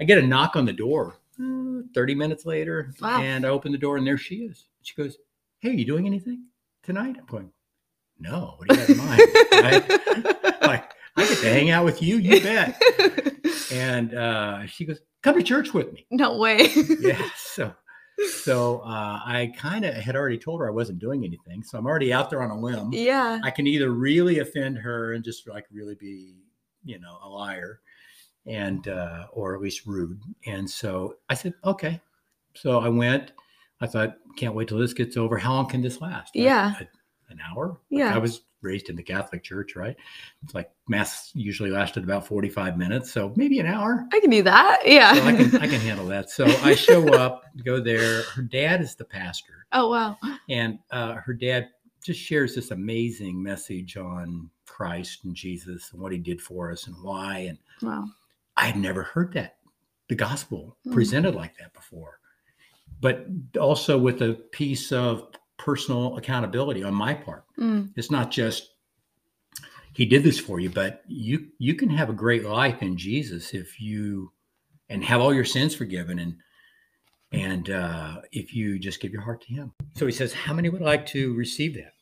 I 0.00 0.04
get 0.04 0.18
a 0.18 0.26
knock 0.26 0.56
on 0.56 0.64
the 0.64 0.72
door 0.72 1.16
uh, 1.40 1.82
30 1.94 2.14
minutes 2.14 2.46
later, 2.46 2.92
Wow. 3.00 3.20
and 3.20 3.44
I 3.44 3.48
open 3.48 3.72
the 3.72 3.78
door, 3.78 3.96
and 3.96 4.06
there 4.06 4.18
she 4.18 4.36
is. 4.36 4.66
She 4.82 4.94
goes, 4.94 5.18
Hey, 5.60 5.72
you 5.72 5.84
doing 5.84 6.06
anything 6.06 6.44
tonight? 6.82 7.16
I'm 7.18 7.26
going, 7.26 7.50
No, 8.18 8.54
what 8.58 8.68
do 8.68 8.74
you 8.74 8.80
have 8.80 8.90
in 8.90 8.96
mind? 8.98 9.20
Right? 9.52 10.62
like, 10.62 10.90
I 11.16 11.26
get 11.28 11.38
to 11.38 11.48
hang 11.48 11.70
out 11.70 11.84
with 11.84 12.02
you, 12.02 12.16
you 12.18 12.40
bet. 12.40 12.80
And 13.72 14.14
uh, 14.14 14.66
she 14.66 14.84
goes, 14.84 15.00
Come 15.22 15.36
to 15.36 15.42
church 15.42 15.72
with 15.74 15.92
me. 15.92 16.06
no 16.10 16.36
way. 16.38 16.68
Yeah. 17.00 17.20
So, 17.36 17.72
so 18.42 18.78
uh, 18.80 19.20
I 19.24 19.52
kind 19.58 19.84
of 19.84 19.94
had 19.94 20.16
already 20.16 20.38
told 20.38 20.60
her 20.60 20.68
I 20.68 20.70
wasn't 20.72 20.98
doing 21.00 21.24
anything. 21.24 21.62
So 21.62 21.78
I'm 21.78 21.86
already 21.86 22.12
out 22.12 22.30
there 22.30 22.42
on 22.42 22.50
a 22.50 22.60
limb. 22.60 22.92
yeah. 22.92 23.40
I 23.42 23.50
can 23.50 23.66
either 23.66 23.90
really 23.90 24.38
offend 24.38 24.78
her 24.78 25.12
and 25.14 25.24
just 25.24 25.48
like 25.48 25.64
really 25.72 25.94
be, 25.96 26.36
you 26.84 27.00
know, 27.00 27.18
a 27.24 27.28
liar 27.28 27.80
and, 28.46 28.86
uh, 28.86 29.26
or 29.32 29.54
at 29.54 29.60
least 29.62 29.86
rude. 29.86 30.20
And 30.46 30.68
so 30.70 31.16
I 31.28 31.34
said, 31.34 31.54
okay. 31.64 32.00
So 32.54 32.78
I 32.80 32.88
went. 32.88 33.32
I 33.80 33.86
thought, 33.86 34.16
can't 34.36 34.54
wait 34.54 34.68
till 34.68 34.78
this 34.78 34.92
gets 34.94 35.16
over. 35.16 35.36
How 35.38 35.54
long 35.54 35.68
can 35.68 35.80
this 35.82 36.00
last? 36.00 36.32
Yeah. 36.34 36.74
a- 36.80 36.88
an 37.30 37.38
hour? 37.48 37.68
Like, 37.90 37.98
Yeah. 38.00 38.14
I 38.14 38.18
was 38.18 38.42
raised 38.62 38.88
in 38.88 38.96
the 38.96 39.02
Catholic 39.02 39.42
Church, 39.42 39.76
right? 39.76 39.94
It's 40.42 40.54
like 40.54 40.70
mass 40.88 41.30
usually 41.34 41.70
lasted 41.70 42.02
about 42.04 42.26
45 42.26 42.78
minutes. 42.78 43.12
So 43.12 43.32
maybe 43.36 43.58
an 43.60 43.66
hour. 43.66 44.06
I 44.12 44.20
can 44.20 44.30
do 44.30 44.42
that. 44.42 44.80
Yeah. 44.86 45.12
So 45.14 45.22
I 45.24 45.36
can, 45.36 45.56
I 45.56 45.66
can 45.66 45.80
handle 45.88 46.06
that. 46.06 46.30
So 46.30 46.46
I 46.62 46.74
show 46.74 47.06
up, 47.14 47.44
go 47.64 47.78
there. 47.80 48.22
Her 48.22 48.42
dad 48.42 48.80
is 48.80 48.94
the 48.94 49.04
pastor, 49.04 49.66
oh 49.72 49.90
wow. 49.90 50.16
and 50.48 50.78
uh, 50.90 51.14
her 51.14 51.34
dad 51.34 51.68
just 52.02 52.20
shares 52.20 52.54
this 52.54 52.70
amazing 52.70 53.42
message 53.42 53.96
on 53.96 54.48
Christ 54.66 55.24
and 55.24 55.34
Jesus 55.34 55.90
and 55.92 56.00
what 56.02 56.12
he 56.12 56.18
did 56.18 56.40
for 56.40 56.70
us 56.70 56.86
and 56.86 56.96
why. 57.02 57.38
And 57.50 57.58
Wow. 57.82 58.06
I 58.56 58.66
had 58.66 58.76
never 58.76 59.02
heard 59.02 59.32
that, 59.34 59.56
the 60.08 60.14
gospel 60.14 60.76
Hmm. 60.84 60.92
presented 60.94 61.34
like 61.34 61.56
that 61.58 61.72
before, 61.74 62.18
but 63.00 63.26
also 63.60 63.98
with 63.98 64.22
a 64.22 64.34
piece 64.52 64.90
of 64.92 65.28
personal 65.58 66.16
accountability 66.16 66.82
on 66.82 66.94
my 66.94 67.14
part. 67.14 67.44
Mm. 67.58 67.92
It's 67.96 68.10
not 68.10 68.30
just 68.30 68.70
he 69.92 70.06
did 70.06 70.24
this 70.24 70.38
for 70.38 70.58
you, 70.60 70.70
but 70.70 71.02
you 71.06 71.48
you 71.58 71.74
can 71.74 71.88
have 71.90 72.10
a 72.10 72.14
great 72.14 72.44
life 72.44 72.82
in 72.82 72.96
Jesus 72.96 73.54
if 73.54 73.80
you 73.80 74.32
and 74.88 75.04
have 75.04 75.20
all 75.20 75.32
your 75.32 75.44
sins 75.44 75.74
forgiven 75.74 76.18
and 76.18 76.36
and 77.32 77.70
uh, 77.70 78.20
if 78.32 78.54
you 78.54 78.78
just 78.78 79.00
give 79.00 79.12
your 79.12 79.22
heart 79.22 79.40
to 79.42 79.52
Him. 79.52 79.72
So 79.96 80.06
He 80.06 80.12
says, 80.12 80.32
"How 80.32 80.52
many 80.52 80.68
would 80.68 80.82
like 80.82 81.06
to 81.06 81.34
receive 81.34 81.74
that?" 81.74 81.92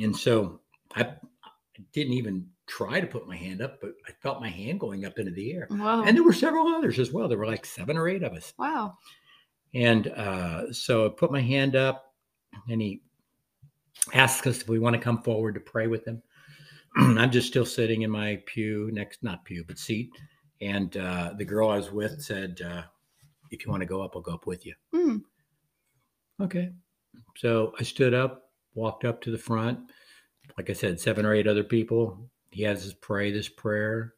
And 0.00 0.16
so 0.16 0.60
I, 0.94 1.02
I 1.02 1.50
didn't 1.92 2.14
even 2.14 2.46
try 2.66 3.00
to 3.00 3.06
put 3.06 3.26
my 3.26 3.36
hand 3.36 3.60
up, 3.60 3.80
but 3.80 3.92
I 4.08 4.12
felt 4.22 4.40
my 4.40 4.48
hand 4.48 4.80
going 4.80 5.04
up 5.04 5.18
into 5.18 5.32
the 5.32 5.52
air. 5.52 5.66
Wow. 5.70 6.04
And 6.04 6.16
there 6.16 6.24
were 6.24 6.32
several 6.32 6.68
others 6.68 6.98
as 6.98 7.12
well. 7.12 7.28
There 7.28 7.38
were 7.38 7.46
like 7.46 7.66
seven 7.66 7.96
or 7.96 8.08
eight 8.08 8.22
of 8.22 8.32
us. 8.32 8.52
wow. 8.58 8.96
And 9.74 10.08
uh, 10.08 10.72
so 10.72 11.06
I 11.06 11.08
put 11.08 11.32
my 11.32 11.40
hand 11.40 11.76
up, 11.76 12.11
and 12.68 12.80
he 12.80 13.02
asks 14.12 14.46
us 14.46 14.60
if 14.62 14.68
we 14.68 14.78
want 14.78 14.94
to 14.94 15.00
come 15.00 15.22
forward 15.22 15.54
to 15.54 15.60
pray 15.60 15.86
with 15.86 16.06
him. 16.06 16.22
I'm 16.96 17.30
just 17.30 17.48
still 17.48 17.66
sitting 17.66 18.02
in 18.02 18.10
my 18.10 18.42
pew 18.46 18.90
next, 18.92 19.22
not 19.22 19.44
pew, 19.44 19.64
but 19.66 19.78
seat. 19.78 20.10
And 20.60 20.96
uh, 20.96 21.34
the 21.36 21.44
girl 21.44 21.70
I 21.70 21.76
was 21.76 21.90
with 21.90 22.22
said, 22.22 22.60
uh, 22.64 22.82
"If 23.50 23.64
you 23.64 23.70
want 23.70 23.80
to 23.80 23.86
go 23.86 24.02
up, 24.02 24.12
I'll 24.14 24.22
go 24.22 24.34
up 24.34 24.46
with 24.46 24.64
you." 24.66 24.74
Mm. 24.94 25.22
Okay. 26.40 26.70
So 27.36 27.72
I 27.78 27.82
stood 27.82 28.14
up, 28.14 28.50
walked 28.74 29.04
up 29.04 29.20
to 29.22 29.30
the 29.30 29.38
front. 29.38 29.78
Like 30.56 30.70
I 30.70 30.74
said, 30.74 31.00
seven 31.00 31.24
or 31.24 31.34
eight 31.34 31.48
other 31.48 31.64
people. 31.64 32.28
He 32.50 32.62
has 32.64 32.86
us 32.86 32.94
pray 33.00 33.32
this 33.32 33.48
prayer, 33.48 34.14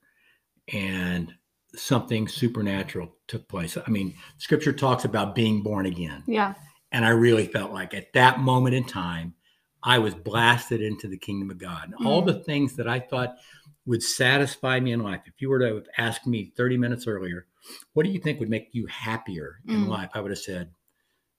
and 0.72 1.32
something 1.74 2.28
supernatural 2.28 3.14
took 3.28 3.48
place. 3.48 3.76
I 3.76 3.88
mean, 3.90 4.14
scripture 4.38 4.72
talks 4.72 5.04
about 5.04 5.34
being 5.34 5.62
born 5.62 5.86
again. 5.86 6.22
Yeah. 6.26 6.54
And 6.94 7.04
I 7.04 7.08
really 7.08 7.46
felt 7.48 7.72
like 7.72 7.92
at 7.92 8.12
that 8.12 8.38
moment 8.38 8.76
in 8.76 8.84
time, 8.84 9.34
I 9.82 9.98
was 9.98 10.14
blasted 10.14 10.80
into 10.80 11.08
the 11.08 11.18
kingdom 11.18 11.50
of 11.50 11.58
God. 11.58 11.86
And 11.86 12.06
all 12.06 12.22
the 12.22 12.34
things 12.44 12.76
that 12.76 12.86
I 12.86 13.00
thought 13.00 13.34
would 13.84 14.00
satisfy 14.00 14.78
me 14.78 14.92
in 14.92 15.00
life, 15.02 15.22
if 15.26 15.34
you 15.42 15.50
were 15.50 15.58
to 15.58 15.74
have 15.74 15.88
asked 15.98 16.24
me 16.24 16.52
30 16.56 16.76
minutes 16.76 17.08
earlier, 17.08 17.46
what 17.94 18.04
do 18.06 18.12
you 18.12 18.20
think 18.20 18.38
would 18.38 18.48
make 18.48 18.68
you 18.72 18.86
happier 18.86 19.56
in 19.66 19.86
Mm. 19.86 19.88
life? 19.88 20.10
I 20.14 20.20
would 20.20 20.30
have 20.30 20.38
said, 20.38 20.70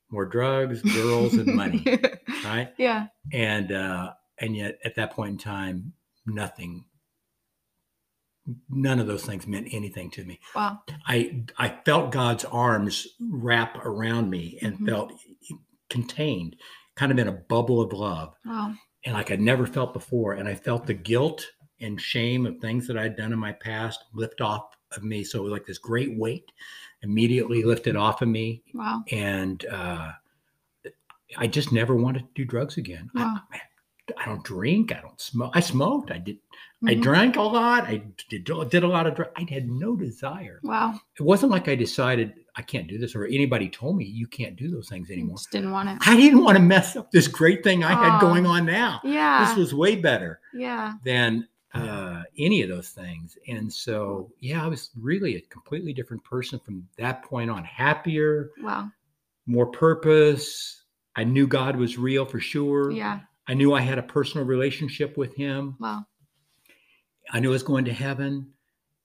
more 0.09 0.25
drugs, 0.25 0.81
girls, 0.81 1.37
and 1.37 1.55
money, 1.55 1.81
right? 2.43 2.73
yeah. 2.77 3.07
And 3.31 3.71
uh, 3.71 4.11
and 4.37 4.57
yet 4.57 4.77
at 4.83 4.95
that 4.95 5.11
point 5.11 5.31
in 5.31 5.37
time, 5.37 5.93
nothing, 6.25 6.83
none 8.69 8.99
of 8.99 9.07
those 9.07 9.25
things 9.25 9.47
meant 9.47 9.69
anything 9.71 10.11
to 10.11 10.25
me. 10.25 10.39
Wow. 10.53 10.81
I 11.07 11.43
I 11.57 11.69
felt 11.85 12.11
God's 12.11 12.45
arms 12.45 13.07
wrap 13.19 13.83
around 13.83 14.29
me 14.29 14.59
and 14.61 14.77
Mhm. 14.79 14.85
felt 14.87 15.13
contained, 15.95 16.55
kind 16.95 17.11
of 17.11 17.17
in 17.19 17.27
a 17.27 17.31
bubble 17.53 17.81
of 17.81 17.93
love, 17.93 18.35
Wow. 18.45 18.73
and 19.05 19.13
like 19.13 19.31
I'd 19.31 19.41
never 19.41 19.65
felt 19.65 19.93
before. 19.93 20.33
And 20.33 20.47
I 20.47 20.55
felt 20.55 20.85
the 20.85 20.93
guilt 20.93 21.45
and 21.81 21.99
shame 21.99 22.45
of 22.45 22.57
things 22.59 22.87
that 22.87 22.97
I'd 22.97 23.15
done 23.15 23.33
in 23.33 23.39
my 23.39 23.51
past 23.53 23.99
lift 24.13 24.41
off 24.41 24.75
of 24.95 25.03
me. 25.03 25.23
So 25.23 25.39
it 25.39 25.43
was 25.43 25.51
like 25.51 25.65
this 25.65 25.77
great 25.77 26.17
weight 26.17 26.51
immediately 27.01 27.63
lifted 27.63 27.95
off 27.95 28.21
of 28.21 28.27
me, 28.29 28.63
Wow. 28.73 29.03
and 29.11 29.63
uh, 29.71 30.11
I 31.37 31.47
just 31.47 31.71
never 31.71 31.95
wanted 31.95 32.19
to 32.19 32.27
do 32.35 32.45
drugs 32.45 32.77
again. 32.77 33.09
Wow. 33.15 33.37
I, 33.51 33.59
I 34.17 34.25
don't 34.25 34.43
drink. 34.43 34.91
I 34.91 35.01
don't 35.01 35.19
smoke. 35.19 35.51
I 35.55 35.59
smoked. 35.59 36.11
I 36.11 36.17
did. 36.19 36.37
I 36.85 36.93
Mhm. 36.95 37.01
drank 37.01 37.35
a 37.37 37.41
lot. 37.41 37.85
I 37.85 38.03
did, 38.29 38.43
did 38.43 38.83
a 38.83 38.87
lot 38.87 39.07
of 39.07 39.15
drugs. 39.15 39.31
I 39.35 39.45
had 39.49 39.67
no 39.69 39.95
desire 39.95 40.59
Wow. 40.61 40.99
it 41.19 41.23
wasn't 41.23 41.51
like 41.51 41.67
I 41.67 41.73
decided 41.75 42.33
I 42.55 42.61
can't 42.61 42.87
do 42.87 42.97
this 42.99 43.15
or 43.15 43.25
anybody 43.25 43.69
told 43.69 43.97
me 43.97 44.05
you 44.05 44.27
can't 44.27 44.55
do 44.55 44.69
those 44.69 44.87
things 44.89 45.09
anymore. 45.09 45.37
Just 45.37 45.51
didn't 45.51 45.71
want 45.71 45.89
it. 45.89 45.97
I 46.01 46.15
didn't 46.15 46.43
want 46.43 46.57
to 46.57 46.63
mess 46.63 46.95
up 46.95 47.11
this 47.11 47.27
great 47.27 47.63
thing 47.63 47.83
I 47.83 47.93
had 47.93 48.19
going 48.19 48.45
on 48.45 48.65
now. 48.65 48.99
Yeah. 49.03 49.45
This 49.45 49.57
was 49.57 49.73
way 49.73 49.95
better 49.95 50.39
yeah. 50.53 50.93
than 51.03 51.47
uh, 51.73 52.23
any 52.37 52.61
of 52.61 52.69
those 52.69 52.89
things. 52.89 53.37
And 53.47 53.71
so, 53.73 54.31
yeah, 54.39 54.63
I 54.63 54.67
was 54.67 54.91
really 54.97 55.35
a 55.37 55.41
completely 55.41 55.91
different 55.91 56.23
person 56.23 56.59
from 56.59 56.87
that 56.97 57.23
point 57.23 57.49
on. 57.49 57.63
Happier, 57.65 58.51
Wow. 58.61 58.91
more 59.47 59.65
purpose. 59.65 60.83
I 61.17 61.23
knew 61.23 61.47
God 61.47 61.75
was 61.77 61.97
real 61.97 62.25
for 62.25 62.39
sure. 62.39 62.91
Yeah. 62.91 63.21
I 63.47 63.53
knew 63.53 63.73
I 63.73 63.81
had 63.81 63.97
a 63.99 64.03
personal 64.03 64.45
relationship 64.45 65.17
with 65.17 65.35
Him. 65.35 65.75
Wow. 65.79 66.05
I 67.31 67.39
knew 67.39 67.49
I 67.49 67.53
was 67.53 67.63
going 67.63 67.85
to 67.85 67.93
heaven, 67.93 68.51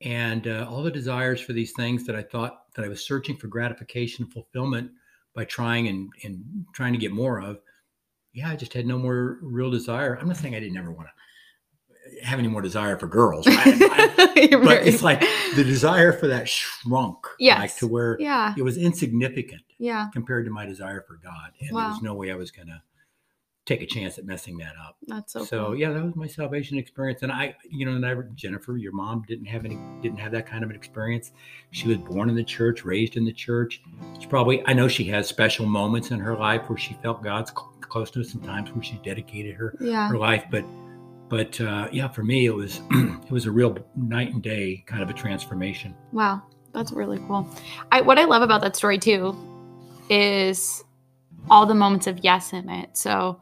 and 0.03 0.47
uh, 0.47 0.67
all 0.69 0.83
the 0.83 0.91
desires 0.91 1.41
for 1.41 1.53
these 1.53 1.73
things 1.73 2.05
that 2.07 2.17
I 2.17 2.23
thought 2.23 2.73
that 2.75 2.85
I 2.85 2.89
was 2.89 3.05
searching 3.07 3.37
for 3.37 3.49
gratification 3.49 4.25
and 4.25 4.33
fulfillment 4.33 4.91
by 5.35 5.45
trying 5.45 5.89
and, 5.89 6.11
and 6.25 6.43
trying 6.75 6.93
to 6.93 6.99
get 6.99 7.13
more 7.13 7.41
of. 7.41 7.59
Yeah, 8.33 8.51
I 8.51 8.57
just 8.57 8.73
had 8.75 8.87
no 8.87 8.99
more 8.99 9.39
real 9.43 9.71
desire. 9.71 10.17
I'm 10.21 10.29
not 10.29 10.37
saying 10.37 10.55
I 10.55 10.61
didn't 10.61 10.77
ever 10.79 10.93
want 10.93 11.09
to 11.09 12.25
have 12.25 12.39
any 12.39 12.49
more 12.49 12.63
desire 12.63 12.97
for 12.99 13.07
girls, 13.07 13.47
right? 13.49 13.59
I- 13.67 14.49
but 14.53 14.61
very- 14.63 14.87
it's 14.89 15.03
like 15.03 15.21
the 15.57 15.65
desire 15.65 16.13
for 16.13 16.27
that 16.29 16.49
shrunk, 16.49 17.19
like 17.41 17.77
to 17.77 17.87
where 17.87 18.17
Yeah. 18.21 18.55
it 18.57 18.63
was 18.63 18.77
insignificant 18.77 19.63
Yeah. 19.79 20.09
compared 20.13 20.45
to 20.47 20.51
my 20.51 20.65
desire 20.67 21.05
for 21.07 21.17
God, 21.23 21.53
and 21.61 21.69
there 21.77 21.89
was 21.89 22.03
no 22.03 22.15
way 22.15 22.31
I 22.33 22.37
was 22.37 22.51
going 22.51 22.69
to 22.69 22.83
take 23.71 23.83
a 23.83 23.87
chance 23.87 24.19
at 24.19 24.25
messing 24.25 24.57
that 24.59 24.73
up. 24.85 24.97
That's 25.07 25.33
so, 25.33 25.45
So, 25.45 25.67
cool. 25.67 25.77
yeah, 25.77 25.93
that 25.93 26.03
was 26.05 26.17
my 26.17 26.27
salvation 26.27 26.77
experience. 26.77 27.23
And 27.23 27.31
I, 27.31 27.55
you 27.71 27.87
know, 27.87 27.97
never 27.97 28.25
Jennifer, 28.35 28.77
your 28.77 28.91
mom 28.91 29.23
didn't 29.29 29.47
have 29.47 29.65
any, 29.65 29.79
didn't 30.03 30.19
have 30.19 30.33
that 30.33 30.45
kind 30.47 30.65
of 30.65 30.71
an 30.71 30.77
experience. 30.77 31.31
She 31.71 31.87
was 31.87 31.97
born 31.99 32.29
in 32.29 32.35
the 32.35 32.43
church, 32.43 32.85
raised 32.85 33.17
in 33.17 33.25
the 33.25 33.33
church. 33.33 33.81
She 34.19 34.27
probably, 34.27 34.67
I 34.67 34.73
know 34.73 34.89
she 34.89 35.05
has 35.05 35.29
special 35.29 35.67
moments 35.67 36.11
in 36.11 36.19
her 36.19 36.37
life 36.37 36.69
where 36.69 36.77
she 36.79 36.95
felt 36.95 37.23
God's 37.23 37.51
cl- 37.53 37.73
closeness, 37.81 38.35
and 38.35 38.43
times 38.43 38.73
where 38.73 38.83
she 38.83 38.97
dedicated 39.05 39.55
her 39.55 39.77
Yeah. 39.81 40.09
her 40.09 40.19
life. 40.19 40.45
But, 40.51 40.65
but 41.29 41.61
uh, 41.61 41.89
yeah, 41.93 42.09
for 42.09 42.25
me, 42.25 42.47
it 42.47 42.55
was, 42.55 42.81
it 42.91 43.31
was 43.31 43.47
a 43.47 43.53
real 43.53 43.77
night 43.95 44.35
and 44.35 44.43
day 44.43 44.83
kind 44.87 45.01
of 45.03 45.11
a 45.11 45.15
transformation. 45.15 45.95
Wow, 46.11 46.43
that's 46.73 46.91
really 46.91 47.19
cool. 47.29 47.49
I 47.93 48.01
what 48.01 48.19
I 48.19 48.25
love 48.25 48.43
about 48.43 48.63
that 48.63 48.75
story 48.75 48.99
too 48.99 49.37
is 50.09 50.83
all 51.49 51.67
the 51.67 51.75
moments 51.75 52.07
of 52.07 52.19
yes 52.23 52.53
in 52.53 52.69
it. 52.69 52.97
So 52.97 53.41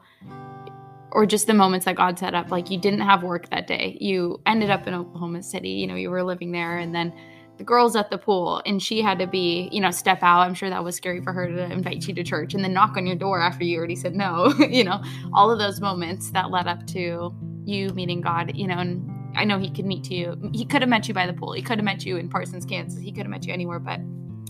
or 1.11 1.25
just 1.25 1.47
the 1.47 1.53
moments 1.53 1.85
that 1.85 1.95
God 1.95 2.19
set 2.19 2.35
up. 2.35 2.51
Like 2.51 2.69
you 2.69 2.77
didn't 2.77 3.01
have 3.01 3.23
work 3.23 3.49
that 3.49 3.67
day. 3.67 3.97
You 3.99 4.41
ended 4.45 4.69
up 4.69 4.87
in 4.87 4.93
Oklahoma 4.93 5.43
City, 5.43 5.69
you 5.69 5.87
know, 5.87 5.95
you 5.95 6.09
were 6.09 6.23
living 6.23 6.51
there 6.51 6.77
and 6.77 6.93
then 6.93 7.13
the 7.57 7.63
girl's 7.63 7.95
at 7.95 8.09
the 8.09 8.17
pool 8.17 8.61
and 8.65 8.81
she 8.81 9.01
had 9.01 9.19
to 9.19 9.27
be, 9.27 9.69
you 9.71 9.81
know, 9.81 9.91
step 9.91 10.23
out. 10.23 10.41
I'm 10.41 10.53
sure 10.53 10.69
that 10.69 10.83
was 10.83 10.95
scary 10.95 11.21
for 11.21 11.33
her 11.33 11.47
to 11.47 11.63
invite 11.71 12.07
you 12.07 12.13
to 12.13 12.23
church 12.23 12.53
and 12.53 12.63
then 12.63 12.73
knock 12.73 12.95
on 12.95 13.05
your 13.05 13.17
door 13.17 13.41
after 13.41 13.65
you 13.65 13.77
already 13.77 13.95
said 13.95 14.15
no. 14.15 14.53
you 14.59 14.83
know, 14.83 15.01
all 15.33 15.51
of 15.51 15.59
those 15.59 15.81
moments 15.81 16.31
that 16.31 16.51
led 16.51 16.67
up 16.67 16.85
to 16.87 17.33
you 17.65 17.89
meeting 17.89 18.21
God, 18.21 18.55
you 18.55 18.67
know, 18.67 18.77
and 18.77 19.09
I 19.35 19.45
know 19.45 19.59
he 19.59 19.69
could 19.69 19.85
meet 19.85 20.09
you. 20.09 20.37
He 20.53 20.65
could 20.65 20.81
have 20.81 20.89
met 20.89 21.07
you 21.07 21.13
by 21.13 21.27
the 21.27 21.33
pool. 21.33 21.53
He 21.53 21.61
could 21.61 21.77
have 21.77 21.85
met 21.85 22.05
you 22.05 22.17
in 22.17 22.29
Parsons, 22.29 22.65
Kansas. 22.65 23.01
He 23.01 23.11
could 23.11 23.23
have 23.23 23.29
met 23.29 23.45
you 23.45 23.53
anywhere, 23.53 23.79
but 23.79 23.99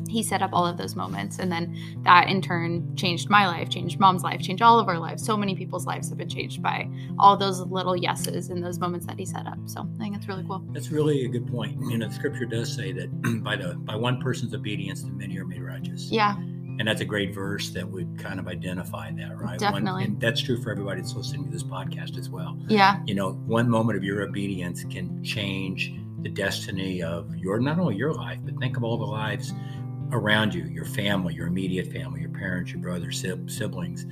he 0.08 0.24
set 0.24 0.42
up 0.42 0.52
all 0.54 0.66
of 0.66 0.78
those 0.78 0.96
moments. 0.96 1.40
And 1.40 1.52
then 1.52 1.76
that 2.04 2.28
in 2.28 2.42
turn 2.42 2.96
changed 2.96 3.30
my 3.30 3.48
life 3.48 3.70
changed 3.70 4.00
mom's 4.00 4.24
life 4.24 4.42
changed 4.42 4.62
all 4.62 4.80
of 4.80 4.88
our 4.88 5.00
lives. 5.00 5.26
So 5.26 5.36
many 5.36 5.56
people's 5.56 5.86
lives 5.86 6.10
have 6.10 6.18
been 6.18 6.30
changed 6.30 6.62
by 6.62 6.90
all 7.18 7.38
those 7.38 7.60
little 7.62 7.96
yeses 7.96 8.50
in 8.50 8.62
those 8.62 8.80
moments 8.80 9.06
that 9.08 9.20
he 9.20 9.26
set 9.26 9.46
up. 9.48 9.58
So 9.66 9.88
i 9.96 9.98
think 9.98 10.16
it's 10.16 10.28
really 10.28 10.44
cool. 10.44 10.64
That's 10.72 10.92
really 10.92 11.26
a 11.26 11.28
good 11.28 11.48
point. 11.48 11.80
You 11.82 11.98
know 11.98 12.08
the 12.08 12.14
scripture 12.14 12.46
does 12.46 12.74
say 12.74 12.92
that 12.94 13.42
by 13.44 13.56
the 13.56 13.76
by 13.76 13.96
one 13.96 14.22
person's 14.22 14.54
obedience 14.54 15.04
the 15.04 15.12
many 15.12 15.38
are 15.38 15.46
made 15.46 15.62
righteous. 15.62 16.12
Yeah. 16.12 16.36
And 16.38 16.88
that's 16.88 17.02
a 17.02 17.06
great 17.06 17.36
verse 17.36 17.72
that 17.72 17.86
would 17.86 18.18
kind 18.18 18.40
of 18.40 18.48
identify 18.48 19.12
that 19.12 19.38
right? 19.38 19.60
Definitely. 19.60 19.92
one, 19.92 20.04
and 20.04 20.22
that's 20.22 20.42
true 20.42 20.62
for 20.62 20.72
everybody 20.72 21.02
that's 21.02 21.14
listening 21.14 21.44
to 21.44 21.52
this 21.52 21.64
podcast 21.64 22.18
as 22.18 22.30
well. 22.30 22.58
Yeah. 22.68 23.02
You 23.06 23.16
know 23.16 23.34
one 23.34 23.70
moment 23.70 23.98
of 23.98 24.04
your 24.04 24.22
obedience 24.22 24.84
can 24.86 25.24
change 25.24 25.94
the 26.22 26.30
destiny 26.30 27.02
of 27.02 27.36
your 27.36 27.60
not 27.60 27.80
only 27.80 27.96
your 27.96 28.14
life 28.14 28.40
but 28.44 28.58
think 28.60 28.78
of 28.78 28.84
all 28.84 28.98
the 28.98 29.06
lives 29.06 29.54
around 30.12 30.54
you, 30.54 30.64
your 30.66 30.86
family, 30.86 31.34
your 31.34 31.48
immediate 31.48 31.92
family, 31.92 32.22
your 32.22 32.30
parents, 32.30 32.72
your 32.72 32.82
brothers, 32.82 33.20
siblings, 33.48 34.06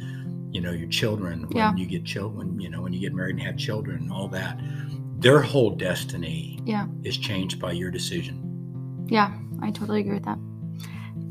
you 0.52 0.62
know, 0.62 0.72
your 0.72 0.90
children, 0.90 1.42
when 1.48 1.58
yeah. 1.58 1.76
you 1.76 1.86
get 1.86 2.06
children, 2.06 2.60
you 2.60 2.70
know, 2.70 2.82
when 2.82 2.94
you 2.94 3.00
get 3.00 3.14
married 3.14 3.36
and 3.36 3.44
have 3.44 3.58
children 3.58 3.98
and 3.98 4.12
all 4.12 4.28
that, 4.28 4.60
their 5.20 5.42
whole 5.42 5.72
destiny 5.72 6.60
yeah. 6.66 6.88
is 7.04 7.18
changed 7.18 7.60
by 7.60 7.72
your 7.72 7.92
decision. 7.92 9.06
Yeah, 9.10 9.38
I 9.62 9.72
totally 9.72 10.02
agree 10.02 10.14
with 10.14 10.26
that. 10.26 10.38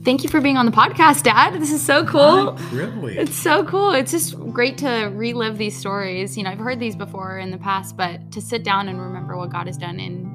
Thank 0.04 0.22
you 0.22 0.30
for 0.30 0.40
being 0.40 0.56
on 0.56 0.66
the 0.66 0.72
podcast, 0.72 1.24
Dad. 1.24 1.60
This 1.60 1.72
is 1.72 1.84
so 1.84 2.04
cool. 2.06 2.52
Really? 2.70 3.18
It's 3.18 3.34
so 3.34 3.64
cool. 3.64 3.90
It's 3.92 4.12
just 4.12 4.38
great 4.52 4.78
to 4.78 5.10
relive 5.12 5.58
these 5.58 5.76
stories. 5.76 6.36
You 6.36 6.44
know, 6.44 6.50
I've 6.50 6.60
heard 6.60 6.78
these 6.78 6.94
before 6.94 7.38
in 7.38 7.50
the 7.50 7.58
past, 7.58 7.96
but 7.96 8.30
to 8.30 8.40
sit 8.40 8.62
down 8.62 8.88
and 8.88 9.00
remember 9.00 9.36
what 9.36 9.50
God 9.50 9.66
has 9.66 9.76
done 9.76 9.98
in 9.98 10.25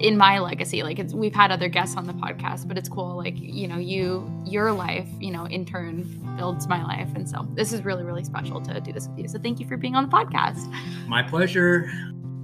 in 0.00 0.16
my 0.16 0.38
legacy 0.38 0.82
like 0.82 0.98
it's 0.98 1.12
we've 1.12 1.34
had 1.34 1.50
other 1.50 1.68
guests 1.68 1.96
on 1.96 2.06
the 2.06 2.12
podcast 2.12 2.68
but 2.68 2.78
it's 2.78 2.88
cool 2.88 3.16
like 3.16 3.34
you 3.38 3.66
know 3.66 3.78
you 3.78 4.30
your 4.44 4.72
life 4.72 5.08
you 5.20 5.30
know 5.30 5.44
in 5.46 5.64
turn 5.64 6.04
builds 6.38 6.68
my 6.68 6.82
life. 6.82 7.08
And 7.14 7.28
so 7.28 7.46
this 7.52 7.74
is 7.74 7.84
really 7.84 8.04
really 8.04 8.24
special 8.24 8.62
to 8.62 8.80
do 8.80 8.92
this 8.92 9.08
with 9.08 9.18
you. 9.18 9.28
So 9.28 9.38
thank 9.38 9.60
you 9.60 9.68
for 9.68 9.76
being 9.76 9.94
on 9.94 10.08
the 10.08 10.16
podcast. 10.16 10.72
My 11.06 11.22
pleasure. 11.22 11.90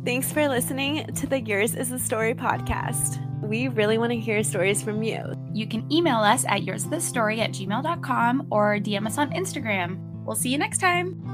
Thanks 0.04 0.30
for 0.30 0.46
listening 0.48 1.06
to 1.14 1.26
the 1.26 1.40
yours 1.40 1.74
is 1.74 1.88
the 1.88 1.98
story 1.98 2.34
podcast. 2.34 3.20
We 3.40 3.68
really 3.68 3.96
want 3.96 4.12
to 4.12 4.18
hear 4.18 4.42
stories 4.42 4.82
from 4.82 5.02
you. 5.02 5.32
You 5.54 5.66
can 5.66 5.90
email 5.90 6.18
us 6.18 6.44
at 6.46 6.64
yours 6.64 6.84
the 6.84 7.00
story 7.00 7.40
at 7.40 7.52
gmail.com 7.52 8.48
or 8.50 8.78
dm 8.78 9.06
us 9.06 9.16
on 9.16 9.30
instagram. 9.30 9.98
We'll 10.24 10.36
see 10.36 10.50
you 10.50 10.58
next 10.58 10.78
time 10.78 11.33